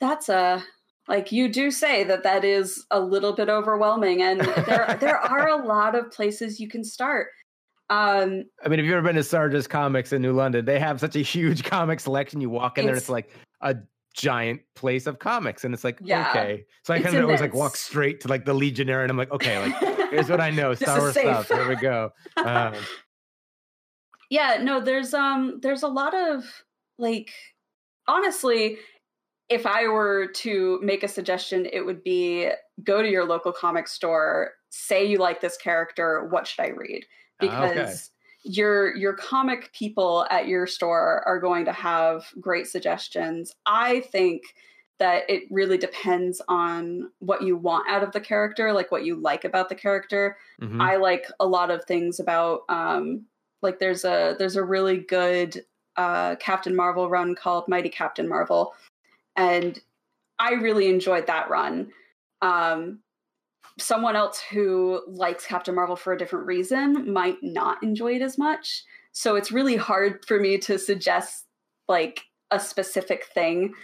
That's 0.00 0.28
a 0.28 0.62
like 1.08 1.32
you 1.32 1.48
do 1.48 1.70
say 1.70 2.04
that 2.04 2.22
that 2.22 2.44
is 2.44 2.84
a 2.90 3.00
little 3.00 3.32
bit 3.32 3.48
overwhelming, 3.48 4.22
and 4.22 4.40
there 4.40 4.96
there 5.00 5.18
are 5.18 5.48
a 5.48 5.64
lot 5.64 5.94
of 5.94 6.10
places 6.10 6.60
you 6.60 6.68
can 6.68 6.84
start. 6.84 7.28
Um, 7.90 8.44
I 8.64 8.68
mean, 8.68 8.78
if 8.78 8.86
you've 8.86 8.94
ever 8.94 9.06
been 9.06 9.16
to 9.16 9.24
Sarge's 9.24 9.66
Comics 9.66 10.12
in 10.12 10.22
New 10.22 10.32
London, 10.32 10.64
they 10.64 10.78
have 10.78 11.00
such 11.00 11.16
a 11.16 11.20
huge 11.20 11.64
comic 11.70 12.00
selection. 12.00 12.40
You 12.40 12.50
walk 12.50 12.78
in 12.78 12.86
there, 12.86 12.96
it's 12.96 13.08
like 13.08 13.30
a 13.60 13.76
giant 14.14 14.60
place 14.74 15.06
of 15.06 15.18
comics, 15.18 15.64
and 15.64 15.74
it's 15.74 15.84
like 15.84 15.98
yeah, 16.00 16.30
okay. 16.30 16.64
So 16.84 16.94
I 16.94 17.00
kind 17.00 17.16
of 17.16 17.24
always 17.24 17.40
like 17.40 17.54
walk 17.54 17.76
straight 17.76 18.20
to 18.20 18.28
like 18.28 18.44
the 18.44 18.54
Legionnaire, 18.54 19.02
and 19.02 19.10
I'm 19.10 19.16
like, 19.16 19.32
okay, 19.32 19.58
like 19.58 19.76
here's 20.10 20.28
what 20.28 20.40
I 20.40 20.50
know, 20.50 20.74
Star 20.74 21.00
Wars 21.00 21.14
safe. 21.14 21.24
stuff. 21.24 21.48
Here 21.48 21.68
we 21.68 21.76
go. 21.76 22.12
Um, 22.36 22.74
yeah, 24.30 24.58
no, 24.62 24.80
there's 24.80 25.12
um, 25.12 25.58
there's 25.60 25.82
a 25.82 25.88
lot 25.88 26.14
of 26.14 26.44
like, 26.98 27.32
honestly, 28.08 28.78
if 29.52 29.66
I 29.66 29.86
were 29.86 30.28
to 30.28 30.80
make 30.82 31.02
a 31.02 31.08
suggestion, 31.08 31.66
it 31.70 31.84
would 31.84 32.02
be 32.02 32.50
go 32.82 33.02
to 33.02 33.08
your 33.08 33.26
local 33.26 33.52
comic 33.52 33.86
store, 33.86 34.52
say 34.70 35.04
you 35.04 35.18
like 35.18 35.40
this 35.40 35.58
character, 35.58 36.26
what 36.30 36.46
should 36.46 36.64
I 36.64 36.68
read? 36.68 37.04
Ah, 37.04 37.36
because 37.40 38.10
okay. 38.46 38.54
your 38.54 38.96
your 38.96 39.12
comic 39.12 39.70
people 39.74 40.26
at 40.30 40.48
your 40.48 40.66
store 40.66 41.22
are 41.26 41.38
going 41.38 41.66
to 41.66 41.72
have 41.72 42.24
great 42.40 42.66
suggestions. 42.66 43.54
I 43.66 44.00
think 44.00 44.42
that 44.98 45.28
it 45.28 45.42
really 45.50 45.76
depends 45.76 46.40
on 46.48 47.10
what 47.18 47.42
you 47.42 47.56
want 47.56 47.88
out 47.88 48.02
of 48.02 48.12
the 48.12 48.20
character, 48.20 48.72
like 48.72 48.90
what 48.90 49.04
you 49.04 49.16
like 49.16 49.44
about 49.44 49.68
the 49.68 49.74
character. 49.74 50.38
Mm-hmm. 50.62 50.80
I 50.80 50.96
like 50.96 51.26
a 51.40 51.46
lot 51.46 51.70
of 51.70 51.84
things 51.84 52.20
about 52.20 52.62
um 52.70 53.26
like 53.60 53.78
there's 53.78 54.04
a 54.04 54.34
there's 54.38 54.56
a 54.56 54.64
really 54.64 54.96
good 54.96 55.62
uh 55.96 56.36
Captain 56.36 56.74
Marvel 56.74 57.10
run 57.10 57.34
called 57.34 57.68
Mighty 57.68 57.90
Captain 57.90 58.26
Marvel. 58.26 58.72
And 59.36 59.78
I 60.38 60.54
really 60.54 60.88
enjoyed 60.88 61.26
that 61.26 61.50
run. 61.50 61.90
Um, 62.40 63.00
someone 63.78 64.16
else 64.16 64.40
who 64.40 65.02
likes 65.06 65.46
Captain 65.46 65.74
Marvel 65.74 65.96
for 65.96 66.12
a 66.12 66.18
different 66.18 66.46
reason 66.46 67.12
might 67.12 67.38
not 67.42 67.82
enjoy 67.82 68.16
it 68.16 68.22
as 68.22 68.36
much. 68.38 68.84
So 69.12 69.36
it's 69.36 69.52
really 69.52 69.76
hard 69.76 70.24
for 70.26 70.40
me 70.40 70.58
to 70.58 70.78
suggest 70.78 71.46
like 71.88 72.24
a 72.50 72.60
specific 72.60 73.26
thing, 73.26 73.74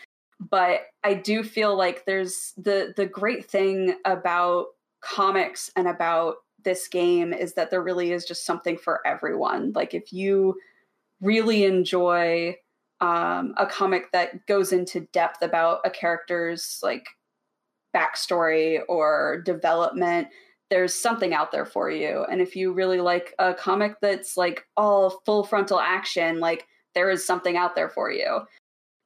but 0.41 0.83
I 1.05 1.15
do 1.15 1.43
feel 1.43 1.77
like 1.77 2.05
there's 2.05 2.53
the 2.57 2.93
the 2.97 3.07
great 3.07 3.47
thing 3.47 3.97
about 4.05 4.67
comics 5.01 5.71
and 5.77 5.89
about 5.89 6.37
this 6.65 6.89
game 6.89 7.33
is 7.33 7.55
that 7.55 7.71
there 7.71 7.83
really 7.83 8.13
is 8.13 8.25
just 8.25 8.45
something 8.45 8.77
for 8.77 9.07
everyone. 9.07 9.73
Like 9.75 9.95
if 9.95 10.13
you 10.13 10.59
really 11.21 11.65
enjoy 11.65 12.57
um, 13.01 13.55
a 13.57 13.67
comic 13.67 14.11
that 14.13 14.47
goes 14.47 14.73
into 14.73 15.01
depth 15.13 15.43
about 15.43 15.81
a 15.85 15.91
character's 15.91 16.81
like 16.83 17.07
backstory 17.95 18.81
or 18.89 19.43
development, 19.45 20.29
there's 20.71 20.95
something 20.95 21.33
out 21.33 21.53
there 21.53 21.65
for 21.65 21.91
you. 21.91 22.25
And 22.31 22.41
if 22.41 22.55
you 22.57 22.73
really 22.73 23.01
like 23.01 23.35
a 23.39 23.55
comic 23.55 23.95
that's 24.03 24.37
like 24.37 24.67
all 24.77 25.23
full 25.25 25.45
frontal 25.45 25.81
action, 25.81 26.41
like 26.41 26.67
there 26.95 27.11
is 27.11 27.27
something 27.27 27.57
out 27.57 27.75
there 27.75 27.89
for 27.89 28.11
you. 28.11 28.41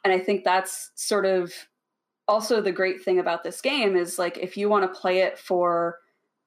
And 0.05 0.13
I 0.13 0.19
think 0.19 0.45
that's 0.45 0.91
sort 0.95 1.27
of 1.27 1.53
also 2.29 2.61
the 2.61 2.73
great 2.73 3.03
thing 3.05 3.19
about 3.19 3.45
this 3.45 3.61
game 3.61 3.97
is 3.97 4.19
like 4.19 4.39
if 4.39 4.57
you 4.57 4.69
want 4.69 4.91
to 4.91 5.01
play 5.01 5.19
it 5.19 5.39
for 5.39 5.99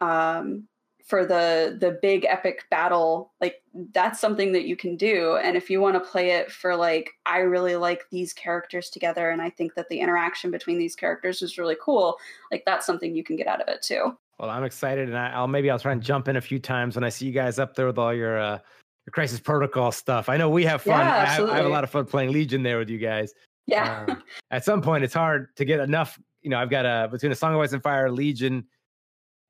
um 0.02 0.68
for 1.06 1.24
the 1.24 1.78
the 1.80 2.00
big 2.02 2.26
epic 2.26 2.64
battle 2.72 3.32
like 3.40 3.62
that's 3.94 4.20
something 4.20 4.52
that 4.54 4.66
you 4.66 4.76
can 4.76 4.98
do. 4.98 5.36
And 5.36 5.56
if 5.56 5.70
you 5.70 5.80
want 5.80 5.94
to 5.96 6.00
play 6.00 6.32
it 6.32 6.52
for 6.52 6.76
like 6.76 7.12
i 7.26 7.40
really 7.40 7.76
like 7.76 8.04
these 8.12 8.34
characters 8.34 8.90
together 8.90 9.30
and 9.30 9.42
i 9.42 9.50
think 9.50 9.76
that 9.76 9.88
the 9.90 10.00
interaction 10.00 10.52
between 10.52 10.78
these 10.78 10.96
characters 10.96 11.42
is 11.42 11.58
really 11.58 11.78
cool 11.82 12.18
like 12.52 12.64
that's 12.66 12.86
something 12.86 13.16
you 13.16 13.24
can 13.24 13.36
get 13.36 13.48
out 13.48 13.62
of 13.62 13.68
it 13.68 13.82
too. 13.82 14.18
Well 14.40 14.50
i'm 14.50 14.64
excited 14.64 15.08
and 15.08 15.18
I, 15.18 15.40
will 15.40 15.48
maybe 15.48 15.70
i'll 15.70 15.80
try 15.80 15.92
and 15.92 16.02
jump 16.02 16.28
in 16.28 16.38
a 16.38 16.42
few 16.42 16.60
times 16.60 16.96
when 16.96 17.04
i 17.04 17.10
see 17.10 17.26
you 17.26 17.32
guys 17.32 17.60
up 17.60 17.76
there 17.76 17.86
with 17.86 17.98
all 17.98 18.14
your 18.14 18.40
uh 18.40 18.60
your 19.06 19.12
crisis 19.12 19.40
protocol 19.40 19.92
stuff. 19.92 20.30
I 20.30 20.38
know 20.38 20.50
we 20.50 20.66
have 20.66 20.82
fun. 20.82 21.00
Yeah, 21.00 21.12
I, 21.12 21.26
have, 21.26 21.50
I, 21.50 21.58
have, 21.58 21.66
a 21.68 21.70
lot 21.70 21.84
of 21.84 21.92
fun 21.92 22.06
playing 22.06 22.32
legion 22.32 22.64
there 22.64 22.80
with 22.80 22.90
you 22.90 22.98
guys. 22.98 23.36
Yeah. 23.68 24.06
Um, 24.08 24.24
at 24.50 24.66
some 24.66 24.82
point 24.82 25.04
it's 25.04 25.14
hard 25.14 25.56
to 25.58 25.66
get 25.66 25.80
enough 25.80 26.20
you 26.42 26.50
know 26.52 26.60
i've 26.60 26.70
got 26.70 26.86
a 26.86 27.10
between 27.12 27.32
a 27.32 27.36
song 27.36 27.56
of 27.56 27.60
ice 27.60 27.74
and 27.74 27.82
fire 27.82 28.12
legion 28.12 28.66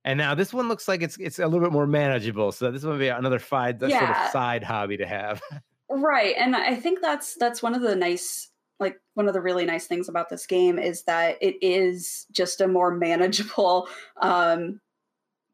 and 0.06 0.20
now 0.20 0.36
this 0.36 0.54
one 0.54 0.70
looks 0.70 0.88
like 0.88 1.02
it's 1.02 1.18
it's 1.18 1.40
a 1.40 1.48
little 1.48 1.60
bit 1.60 1.74
more 1.74 1.88
manageable. 1.88 2.52
So 2.52 2.72
this 2.72 2.84
would 2.84 3.00
be 3.00 3.08
another 3.08 3.40
side 3.40 3.82
yeah. 3.82 4.00
sort 4.00 4.12
of 4.12 4.32
side 4.32 4.64
hobby 4.64 4.98
to 4.98 5.06
have. 5.06 5.42
right. 5.90 6.36
And 6.38 6.56
I 6.56 6.76
think 6.76 7.02
that's 7.02 7.36
that's 7.36 7.64
one 7.64 7.74
of 7.74 7.82
the 7.82 7.96
nice 7.96 8.52
like 8.80 9.02
one 9.16 9.28
of 9.28 9.34
the 9.34 9.42
really 9.42 9.66
nice 9.66 9.88
things 9.88 10.08
about 10.08 10.30
this 10.30 10.46
game 10.46 10.78
is 10.78 11.04
that 11.04 11.38
it 11.42 11.56
is 11.62 12.28
just 12.32 12.62
a 12.62 12.68
more 12.68 12.92
manageable 12.92 13.90
um 14.22 14.80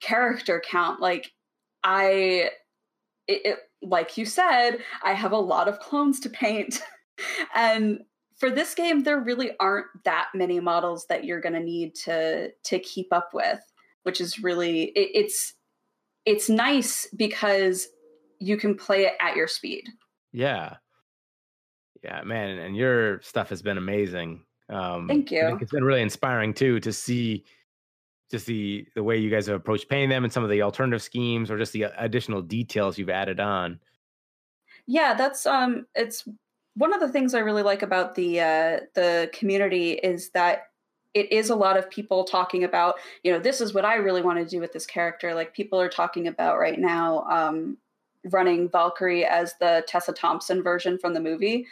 character 0.01 0.61
count. 0.63 0.99
Like 0.99 1.31
I 1.85 2.49
it, 3.27 3.45
it 3.45 3.59
like 3.81 4.17
you 4.17 4.25
said, 4.25 4.79
I 5.01 5.13
have 5.13 5.31
a 5.31 5.37
lot 5.37 5.69
of 5.69 5.79
clones 5.79 6.19
to 6.19 6.29
paint. 6.29 6.81
and 7.55 8.01
for 8.35 8.49
this 8.49 8.75
game 8.75 9.03
there 9.03 9.19
really 9.19 9.51
aren't 9.61 9.85
that 10.03 10.27
many 10.33 10.59
models 10.59 11.05
that 11.07 11.23
you're 11.23 11.39
going 11.39 11.53
to 11.53 11.59
need 11.61 11.93
to 11.93 12.49
to 12.63 12.79
keep 12.79 13.13
up 13.13 13.29
with 13.33 13.61
which 14.03 14.21
is 14.21 14.39
really 14.39 14.83
it, 14.83 15.09
it's 15.13 15.53
it's 16.25 16.49
nice 16.49 17.07
because 17.15 17.87
you 18.39 18.57
can 18.57 18.75
play 18.75 19.05
it 19.05 19.13
at 19.19 19.35
your 19.35 19.47
speed. 19.47 19.83
Yeah. 20.31 20.77
Yeah, 22.03 22.23
man, 22.23 22.57
and 22.57 22.75
your 22.75 23.21
stuff 23.21 23.49
has 23.49 23.61
been 23.61 23.77
amazing. 23.77 24.43
Um, 24.69 25.07
Thank 25.07 25.31
you. 25.31 25.57
it's 25.61 25.71
been 25.71 25.83
really 25.83 26.01
inspiring 26.01 26.53
too 26.53 26.79
to 26.79 26.91
see 26.91 27.43
just 28.31 28.45
the 28.45 28.87
the 28.95 29.03
way 29.03 29.17
you 29.17 29.29
guys 29.29 29.45
have 29.47 29.57
approached 29.57 29.89
painting 29.89 30.09
them 30.09 30.23
and 30.23 30.33
some 30.33 30.43
of 30.43 30.49
the 30.49 30.61
alternative 30.61 31.03
schemes 31.03 31.51
or 31.51 31.57
just 31.57 31.73
the 31.73 31.83
additional 31.97 32.41
details 32.41 32.97
you've 32.97 33.09
added 33.09 33.39
on. 33.39 33.79
Yeah, 34.87 35.13
that's 35.13 35.45
um 35.45 35.85
it's 35.93 36.27
one 36.75 36.93
of 36.93 37.01
the 37.01 37.09
things 37.09 37.33
I 37.33 37.39
really 37.39 37.63
like 37.63 37.83
about 37.83 38.15
the 38.15 38.39
uh 38.39 38.79
the 38.95 39.29
community 39.33 39.91
is 39.91 40.31
that 40.31 40.70
it 41.13 41.31
is 41.31 41.49
a 41.49 41.55
lot 41.55 41.77
of 41.77 41.89
people 41.89 42.23
talking 42.23 42.63
about, 42.63 42.95
you 43.23 43.31
know, 43.31 43.39
this 43.39 43.61
is 43.61 43.73
what 43.73 43.85
I 43.85 43.95
really 43.95 44.21
want 44.21 44.39
to 44.39 44.45
do 44.45 44.59
with 44.59 44.71
this 44.71 44.85
character. 44.85 45.33
Like 45.33 45.53
people 45.53 45.79
are 45.79 45.89
talking 45.89 46.27
about 46.27 46.57
right 46.57 46.79
now 46.79 47.25
um, 47.29 47.77
running 48.31 48.69
Valkyrie 48.69 49.25
as 49.25 49.55
the 49.59 49.83
Tessa 49.87 50.13
Thompson 50.13 50.63
version 50.63 50.97
from 50.97 51.13
the 51.13 51.19
movie 51.19 51.67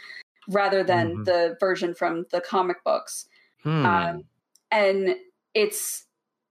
rather 0.50 0.84
than 0.84 1.12
mm-hmm. 1.12 1.24
the 1.24 1.58
version 1.60 1.94
from 1.94 2.26
the 2.32 2.42
comic 2.42 2.84
books. 2.84 3.28
Hmm. 3.64 3.86
Um, 3.86 4.24
and 4.72 5.16
it's 5.54 6.06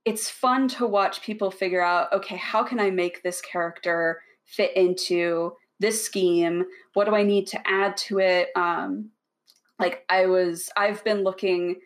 it's 0.04 0.30
fun 0.30 0.68
to 0.68 0.86
watch 0.86 1.22
people 1.22 1.50
figure 1.50 1.82
out, 1.82 2.10
okay, 2.14 2.36
how 2.36 2.62
can 2.62 2.80
I 2.80 2.90
make 2.90 3.22
this 3.22 3.42
character 3.42 4.22
fit 4.46 4.74
into 4.74 5.52
this 5.80 6.02
scheme? 6.02 6.64
What 6.94 7.04
do 7.04 7.14
I 7.14 7.22
need 7.22 7.46
to 7.48 7.68
add 7.68 7.96
to 7.98 8.18
it? 8.18 8.48
Um, 8.56 9.10
like 9.78 10.06
I 10.08 10.24
was, 10.24 10.70
I've 10.78 11.04
been 11.04 11.24
looking 11.24 11.76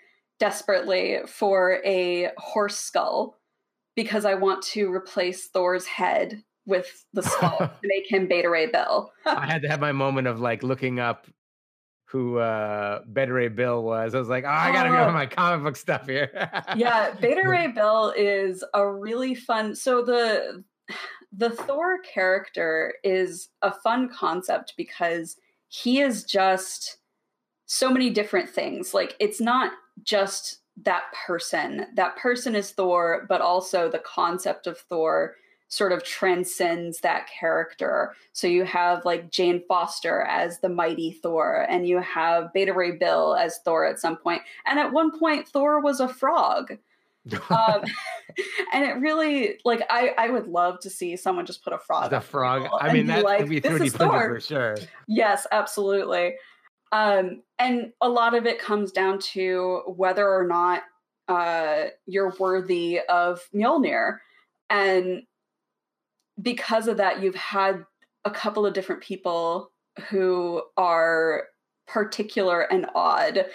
desperately 0.42 1.20
for 1.28 1.78
a 1.84 2.30
horse 2.36 2.76
skull 2.76 3.38
because 3.94 4.24
I 4.24 4.34
want 4.34 4.60
to 4.72 4.92
replace 4.92 5.46
Thor's 5.46 5.86
head 5.86 6.42
with 6.66 7.04
the 7.12 7.22
skull 7.22 7.58
to 7.58 7.70
make 7.84 8.10
him 8.10 8.26
Beta 8.26 8.50
Ray 8.50 8.66
Bill. 8.66 9.12
I 9.24 9.46
had 9.46 9.62
to 9.62 9.68
have 9.68 9.78
my 9.78 9.92
moment 9.92 10.26
of 10.26 10.40
like 10.40 10.64
looking 10.64 10.98
up 10.98 11.28
who 12.06 12.38
uh 12.38 13.02
Beta 13.12 13.32
Ray 13.32 13.50
Bill 13.50 13.84
was. 13.84 14.16
I 14.16 14.18
was 14.18 14.28
like, 14.28 14.42
oh, 14.42 14.48
I 14.48 14.72
gotta 14.72 14.88
oh. 14.88 15.06
go 15.06 15.12
my 15.12 15.26
comic 15.26 15.62
book 15.62 15.76
stuff 15.76 16.08
here. 16.08 16.28
yeah, 16.76 17.14
Beta 17.20 17.48
Ray 17.48 17.68
Bill 17.68 18.12
is 18.16 18.64
a 18.74 18.84
really 18.84 19.36
fun. 19.36 19.76
So 19.76 20.02
the 20.04 20.64
the 21.30 21.50
Thor 21.50 22.00
character 22.00 22.94
is 23.04 23.48
a 23.62 23.72
fun 23.72 24.08
concept 24.08 24.74
because 24.76 25.36
he 25.68 26.00
is 26.00 26.24
just 26.24 26.96
so 27.66 27.90
many 27.90 28.10
different 28.10 28.50
things. 28.50 28.92
Like 28.92 29.14
it's 29.20 29.40
not 29.40 29.72
just 30.02 30.58
that 30.82 31.04
person. 31.26 31.86
That 31.94 32.16
person 32.16 32.54
is 32.54 32.70
Thor, 32.70 33.26
but 33.28 33.40
also 33.40 33.90
the 33.90 33.98
concept 33.98 34.66
of 34.66 34.78
Thor 34.78 35.36
sort 35.68 35.92
of 35.92 36.04
transcends 36.04 37.00
that 37.00 37.26
character. 37.28 38.14
So 38.34 38.46
you 38.46 38.64
have 38.64 39.06
like 39.06 39.30
Jane 39.30 39.62
Foster 39.66 40.20
as 40.22 40.60
the 40.60 40.68
mighty 40.68 41.12
Thor, 41.12 41.66
and 41.68 41.88
you 41.88 41.98
have 42.00 42.52
Beta 42.52 42.74
Ray 42.74 42.92
Bill 42.92 43.34
as 43.34 43.58
Thor 43.64 43.86
at 43.86 43.98
some 43.98 44.16
point. 44.16 44.42
And 44.66 44.78
at 44.78 44.92
one 44.92 45.18
point, 45.18 45.48
Thor 45.48 45.80
was 45.80 46.00
a 46.00 46.08
frog. 46.08 46.76
um, 47.50 47.84
and 48.72 48.84
it 48.84 48.98
really 48.98 49.58
like 49.64 49.82
I 49.88 50.12
I 50.18 50.28
would 50.28 50.48
love 50.48 50.80
to 50.80 50.90
see 50.90 51.16
someone 51.16 51.46
just 51.46 51.64
put 51.64 51.72
a 51.72 51.78
frog. 51.78 52.10
The 52.10 52.20
frog. 52.20 52.68
I 52.80 52.92
mean, 52.92 53.06
that 53.06 53.24
like, 53.24 53.40
would 53.40 53.48
be 53.48 53.60
3D 53.60 53.78
printed 53.78 53.92
for 53.92 54.40
sure. 54.40 54.76
Yes, 55.06 55.46
absolutely. 55.52 56.34
Um, 56.92 57.42
and 57.58 57.92
a 58.00 58.08
lot 58.08 58.34
of 58.34 58.46
it 58.46 58.58
comes 58.58 58.92
down 58.92 59.18
to 59.18 59.82
whether 59.86 60.28
or 60.28 60.46
not 60.46 60.82
uh, 61.28 61.86
you're 62.06 62.34
worthy 62.38 63.00
of 63.08 63.40
Mjolnir. 63.54 64.18
And 64.68 65.22
because 66.40 66.88
of 66.88 66.98
that, 66.98 67.22
you've 67.22 67.34
had 67.34 67.84
a 68.24 68.30
couple 68.30 68.66
of 68.66 68.74
different 68.74 69.02
people 69.02 69.72
who 70.08 70.62
are 70.76 71.44
particular 71.86 72.60
and 72.60 72.86
odd 72.94 73.46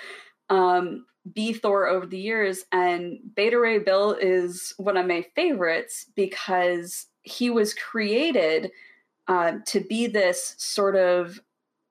um, 0.50 1.06
be 1.34 1.54
Thor 1.54 1.88
over 1.88 2.06
the 2.06 2.20
years. 2.20 2.66
And 2.72 3.20
Beta 3.36 3.60
Ray 3.60 3.80
Bill 3.80 4.14
is 4.14 4.74
one 4.78 4.98
of 4.98 5.06
my 5.06 5.26
favorites 5.36 6.06
because 6.16 7.08
he 7.22 7.50
was 7.50 7.74
created 7.74 8.72
uh, 9.28 9.54
to 9.66 9.82
be 9.82 10.08
this 10.08 10.56
sort 10.58 10.96
of 10.96 11.40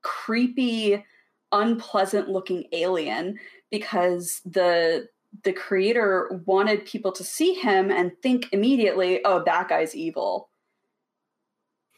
creepy 0.03 1.05
unpleasant 1.53 2.29
looking 2.29 2.65
alien 2.73 3.39
because 3.71 4.41
the 4.45 5.09
the 5.45 5.53
creator 5.53 6.43
wanted 6.47 6.87
people 6.87 7.13
to 7.13 7.25
see 7.25 7.55
him 7.55 7.91
and 7.91 8.13
think 8.23 8.49
immediately, 8.53 9.21
oh, 9.25 9.43
that 9.45 9.69
guy's 9.69 9.95
evil. 9.95 10.49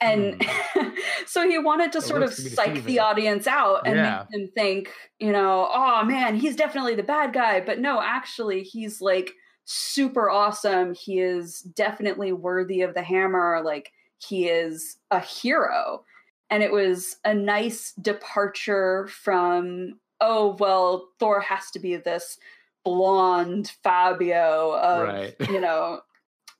And 0.01 0.43
hmm. 0.45 0.89
so 1.27 1.49
he 1.49 1.59
wanted 1.59 1.93
to 1.93 1.99
it 1.99 2.05
sort 2.05 2.23
of 2.23 2.33
psych 2.33 2.85
the 2.85 3.01
audience 3.01 3.47
out 3.47 3.87
and 3.87 3.97
yeah. 3.97 4.19
make 4.19 4.31
them 4.31 4.51
think, 4.55 4.91
you 5.19 5.33
know, 5.33 5.69
oh 5.73 6.05
man, 6.05 6.37
he's 6.37 6.57
definitely 6.57 6.95
the 6.95 7.03
bad 7.03 7.33
guy. 7.33 7.61
But 7.61 7.79
no, 7.81 8.01
actually, 8.01 8.63
he's 8.63 9.01
like 9.01 9.33
super 9.65 10.31
awesome. 10.31 10.95
He 10.95 11.21
is 11.21 11.61
definitely 11.61 12.33
worthy 12.33 12.83
of 12.83 12.95
the 12.95 13.03
hammer. 13.03 13.61
Like, 13.65 13.93
he 14.19 14.49
is 14.49 14.99
a 15.11 15.21
hero 15.21 16.05
and 16.51 16.63
it 16.63 16.73
was 16.73 17.17
a 17.25 17.35
nice 17.35 17.93
departure 18.01 19.09
from 19.09 19.99
oh 20.21 20.57
well 20.59 21.09
thor 21.19 21.41
has 21.41 21.71
to 21.71 21.79
be 21.79 21.97
this 21.97 22.39
blonde 22.85 23.73
fabio 23.83 24.73
of 24.77 25.09
right. 25.09 25.37
you 25.51 25.61
know 25.61 26.01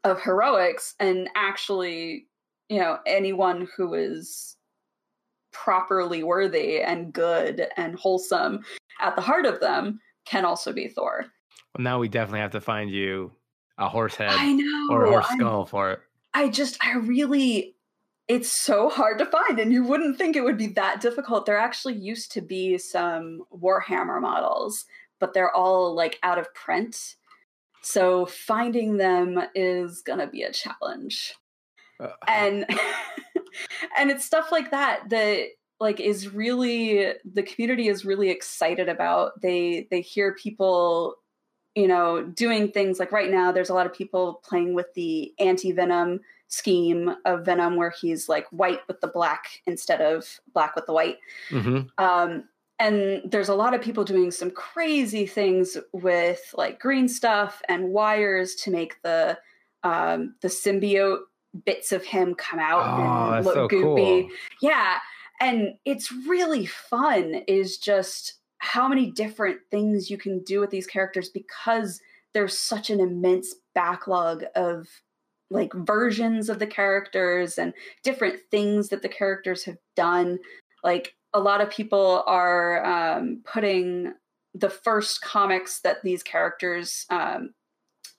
of 0.05 0.21
heroics 0.21 0.95
and 1.01 1.29
actually 1.35 2.27
you 2.69 2.79
know 2.79 2.99
anyone 3.07 3.69
who 3.77 3.95
is 3.95 4.57
properly 5.53 6.23
worthy 6.23 6.81
and 6.81 7.13
good 7.13 7.67
and 7.77 7.97
wholesome 7.97 8.61
at 9.01 9.17
the 9.17 9.23
heart 9.23 9.47
of 9.47 9.61
them 9.61 10.01
can 10.25 10.45
also 10.45 10.73
be 10.73 10.89
Thor. 10.89 11.25
Well, 11.75 11.83
now 11.83 11.99
we 11.99 12.09
definitely 12.09 12.41
have 12.41 12.53
to 12.53 12.61
find 12.61 12.91
you 12.91 13.33
a 13.79 13.89
horse 13.89 14.15
head 14.15 14.31
I 14.31 14.53
know. 14.53 14.89
or 14.91 15.05
a 15.05 15.11
horse 15.11 15.27
I'm- 15.31 15.39
skull 15.39 15.65
for 15.67 15.93
it. 15.93 16.01
I 16.35 16.49
just, 16.51 16.77
I 16.85 16.93
really, 16.95 17.75
it's 18.29 18.53
so 18.53 18.91
hard 18.91 19.19
to 19.19 19.27
find, 19.27 19.59
and 19.59 19.73
you 19.73 19.85
wouldn't 19.85 20.19
think 20.19 20.37
it 20.37 20.45
would 20.45 20.59
be 20.59 20.67
that 20.69 21.01
difficult. 21.01 21.47
There 21.47 21.59
actually 21.59 21.95
used 21.95 22.33
to 22.33 22.43
be 22.43 22.77
some 22.77 23.43
Warhammer 23.53 24.21
models, 24.21 24.85
but 25.19 25.33
they're 25.33 25.55
all 25.55 25.95
like 25.95 26.19
out 26.23 26.39
of 26.39 26.53
print. 26.55 27.17
So 27.83 28.27
finding 28.27 28.99
them 28.99 29.41
is 29.55 30.03
gonna 30.03 30.27
be 30.27 30.43
a 30.43 30.53
challenge. 30.53 31.35
Uh, 31.99 32.09
And 32.27 32.67
and 33.99 34.11
it's 34.11 34.25
stuff 34.25 34.53
like 34.53 34.71
that 34.73 35.09
that 35.09 35.47
like 35.81 35.99
is 35.99 36.33
really 36.33 37.15
the 37.25 37.43
community 37.43 37.89
is 37.89 38.05
really 38.05 38.29
excited 38.29 38.91
about. 38.91 39.41
They 39.41 39.89
they 39.91 40.03
hear 40.03 40.35
people 40.35 41.17
you 41.75 41.87
know, 41.87 42.25
doing 42.25 42.73
things 42.73 42.99
like 42.99 43.13
right 43.13 43.31
now, 43.31 43.53
there's 43.53 43.71
a 43.71 43.75
lot 43.75 43.87
of 43.87 43.95
people 43.95 44.41
playing 44.45 44.75
with 44.75 44.93
the 44.95 45.33
anti 45.39 45.71
venom 45.71 46.19
scheme 46.49 47.15
of 47.25 47.45
Venom, 47.45 47.77
where 47.77 47.91
he's 48.01 48.29
like 48.29 48.47
white 48.51 48.81
with 48.89 49.01
the 49.01 49.07
black 49.09 49.63
instead 49.67 50.01
of 50.01 50.41
black 50.55 50.75
with 50.75 50.87
the 50.87 50.93
white. 50.93 51.19
mhm. 51.51 51.89
Um, 51.99 52.45
and 52.81 53.23
there's 53.25 53.49
a 53.49 53.55
lot 53.57 53.75
of 53.75 53.83
people 53.83 54.05
doing 54.05 54.31
some 54.31 54.51
crazy 54.53 55.27
things 55.27 55.77
with 55.93 56.41
like 56.57 56.79
green 56.79 57.09
stuff 57.09 57.61
and 57.69 57.89
wires 57.91 58.55
to 58.57 58.71
make 58.71 59.03
the 59.03 59.37
um, 59.83 60.35
the 60.43 60.49
symbiote 60.49 61.19
bits 61.65 61.91
of 61.93 62.05
him 62.05 62.35
come 62.35 62.61
out 62.61 62.83
Oh, 62.85 63.33
and 63.35 63.45
look 63.45 63.55
so 63.55 63.69
goopy. 63.69 63.83
cool. 64.23 64.29
Yeah, 64.63 64.99
and 65.41 65.75
it's 65.85 66.13
really 66.13 66.67
fun. 66.67 67.43
Is 67.49 67.79
just 67.79 68.35
how 68.59 68.87
many 68.89 69.11
different 69.11 69.59
things 69.71 70.09
you 70.11 70.19
can 70.19 70.43
do 70.45 70.61
with 70.61 70.71
these 70.71 70.87
characters 70.87 71.29
because 71.29 72.01
there's 72.33 72.57
such 72.59 72.91
an 72.91 73.01
immense 73.01 73.55
backlog 73.75 74.45
of 74.55 74.87
like 75.51 75.73
versions 75.75 76.49
of 76.49 76.59
the 76.59 76.67
characters 76.67 77.59
and 77.59 77.73
different 78.03 78.41
things 78.51 78.89
that 78.89 79.03
the 79.03 79.09
characters 79.09 79.65
have 79.65 79.79
done. 79.97 80.39
Like 80.85 81.15
a 81.33 81.41
lot 81.41 81.61
of 81.61 81.71
people 81.71 82.23
are 82.27 82.85
um, 82.85 83.43
putting 83.45 84.13
the 84.55 84.71
first 84.71 85.21
comics 85.23 85.81
that 85.81 86.03
these 86.03 86.23
characters 86.23 87.07
um, 87.11 87.55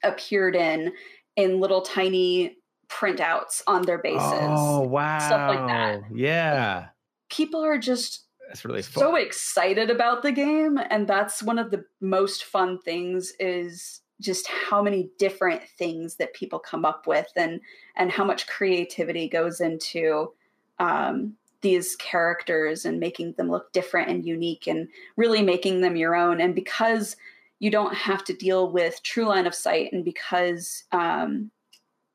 appeared 0.03 0.55
in 0.55 0.93
in 1.35 1.59
little 1.59 1.81
tiny 1.81 2.57
printouts 2.89 3.61
on 3.67 3.83
their 3.83 3.99
bases. 3.99 4.21
Oh 4.21 4.81
wow! 4.81 5.19
stuff 5.19 5.55
like 5.55 5.67
that. 5.67 6.01
Yeah, 6.13 6.87
People 7.29 7.63
are 7.63 7.77
just 7.77 8.25
that's 8.47 8.65
really 8.65 8.81
fun. 8.81 9.01
so 9.03 9.15
excited 9.15 9.91
about 9.91 10.23
the 10.23 10.31
game 10.31 10.79
and 10.89 11.07
that's 11.07 11.43
one 11.43 11.59
of 11.59 11.69
the 11.69 11.85
most 12.01 12.45
fun 12.45 12.79
things 12.79 13.31
is 13.39 14.01
just 14.19 14.47
how 14.47 14.81
many 14.81 15.09
different 15.17 15.61
things 15.77 16.15
that 16.15 16.33
people 16.33 16.59
come 16.59 16.85
up 16.85 17.07
with 17.07 17.31
and 17.35 17.61
and 17.95 18.11
how 18.11 18.25
much 18.25 18.47
creativity 18.47 19.27
goes 19.29 19.61
into 19.61 20.31
um, 20.79 21.33
these 21.61 21.95
characters 21.97 22.85
and 22.85 22.99
making 22.99 23.33
them 23.33 23.49
look 23.49 23.71
different 23.73 24.09
and 24.09 24.25
unique 24.25 24.67
and 24.67 24.87
really 25.17 25.41
making 25.41 25.81
them 25.81 25.95
your 25.95 26.15
own. 26.15 26.39
And 26.39 26.55
because 26.55 27.17
you 27.59 27.69
don't 27.69 27.93
have 27.93 28.23
to 28.25 28.33
deal 28.33 28.71
with 28.71 29.03
true 29.03 29.25
line 29.25 29.45
of 29.45 29.53
sight 29.53 29.91
and 29.91 30.05
because 30.05 30.85
um, 30.91 31.51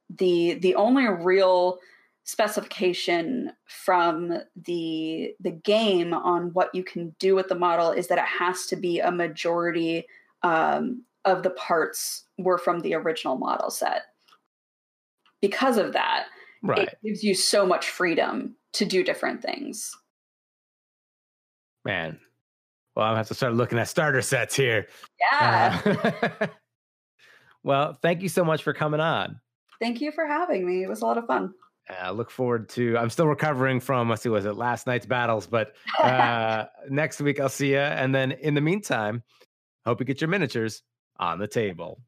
the 0.09 0.55
the 0.55 0.75
only 0.75 1.07
real 1.07 1.79
specification 2.25 3.53
from 3.67 4.33
the 4.57 5.35
the 5.41 5.51
game 5.51 6.15
on 6.15 6.53
what 6.55 6.75
you 6.75 6.83
can 6.83 7.15
do 7.19 7.35
with 7.35 7.49
the 7.49 7.55
model 7.55 7.91
is 7.91 8.09
that 8.09 8.19
it 8.19 8.25
has 8.25 8.67
to 8.67 8.77
be 8.77 9.01
a 9.01 9.11
majority 9.11 10.07
um, 10.43 11.03
of 11.25 11.43
the 11.43 11.51
parts 11.51 12.25
were 12.39 12.59
from 12.59 12.81
the 12.81 12.95
original 12.95 13.37
model 13.37 13.71
set. 13.71 14.03
Because 15.41 15.77
of 15.77 15.93
that, 15.93 16.27
right. 16.63 16.89
it 16.89 16.99
gives 17.05 17.23
you 17.23 17.35
so 17.35 17.67
much 17.67 17.89
freedom 17.91 18.57
to 18.75 18.85
do 18.85 19.05
different 19.05 19.43
things. 19.43 19.93
Man. 21.85 22.19
Well, 22.97 23.07
I'll 23.07 23.17
have 23.17 23.29
to 23.29 23.35
start 23.35 23.55
looking 23.55 23.79
at 23.79 23.89
starter 23.89 24.23
sets 24.23 24.55
here. 24.55 24.87
Yeah. 25.33 25.81
Uh, 25.85 26.47
well, 27.63 27.99
thank 28.01 28.23
you 28.23 28.29
so 28.29 28.45
much 28.45 28.63
for 28.63 28.73
coming 28.73 29.01
on. 29.01 29.41
Thank 29.81 30.01
you 30.01 30.13
for 30.13 30.27
having 30.27 30.67
me. 30.67 30.83
It 30.83 30.89
was 30.89 31.03
a 31.03 31.07
lot 31.07 31.19
of 31.19 31.27
fun. 31.27 31.53
I 31.91 32.11
look 32.11 32.31
forward 32.31 32.69
to. 32.71 32.97
I'm 32.97 33.11
still 33.11 33.27
recovering 33.27 33.81
from. 33.81 34.09
Let's 34.09 34.23
see, 34.23 34.29
was 34.29 34.47
it 34.47 34.57
last 34.57 34.87
night's 34.87 35.07
battles? 35.07 35.47
But 35.47 35.75
uh, 36.03 36.67
next 36.89 37.21
week 37.21 37.41
I'll 37.41 37.49
see 37.49 37.73
you. 37.73 37.79
And 37.79 38.15
then 38.15 38.33
in 38.33 38.55
the 38.55 38.61
meantime, 38.61 39.23
hope 39.85 40.01
you 40.01 40.07
get 40.07 40.21
your 40.21 40.29
miniatures 40.29 40.83
on 41.19 41.39
the 41.39 41.47
table. 41.47 42.01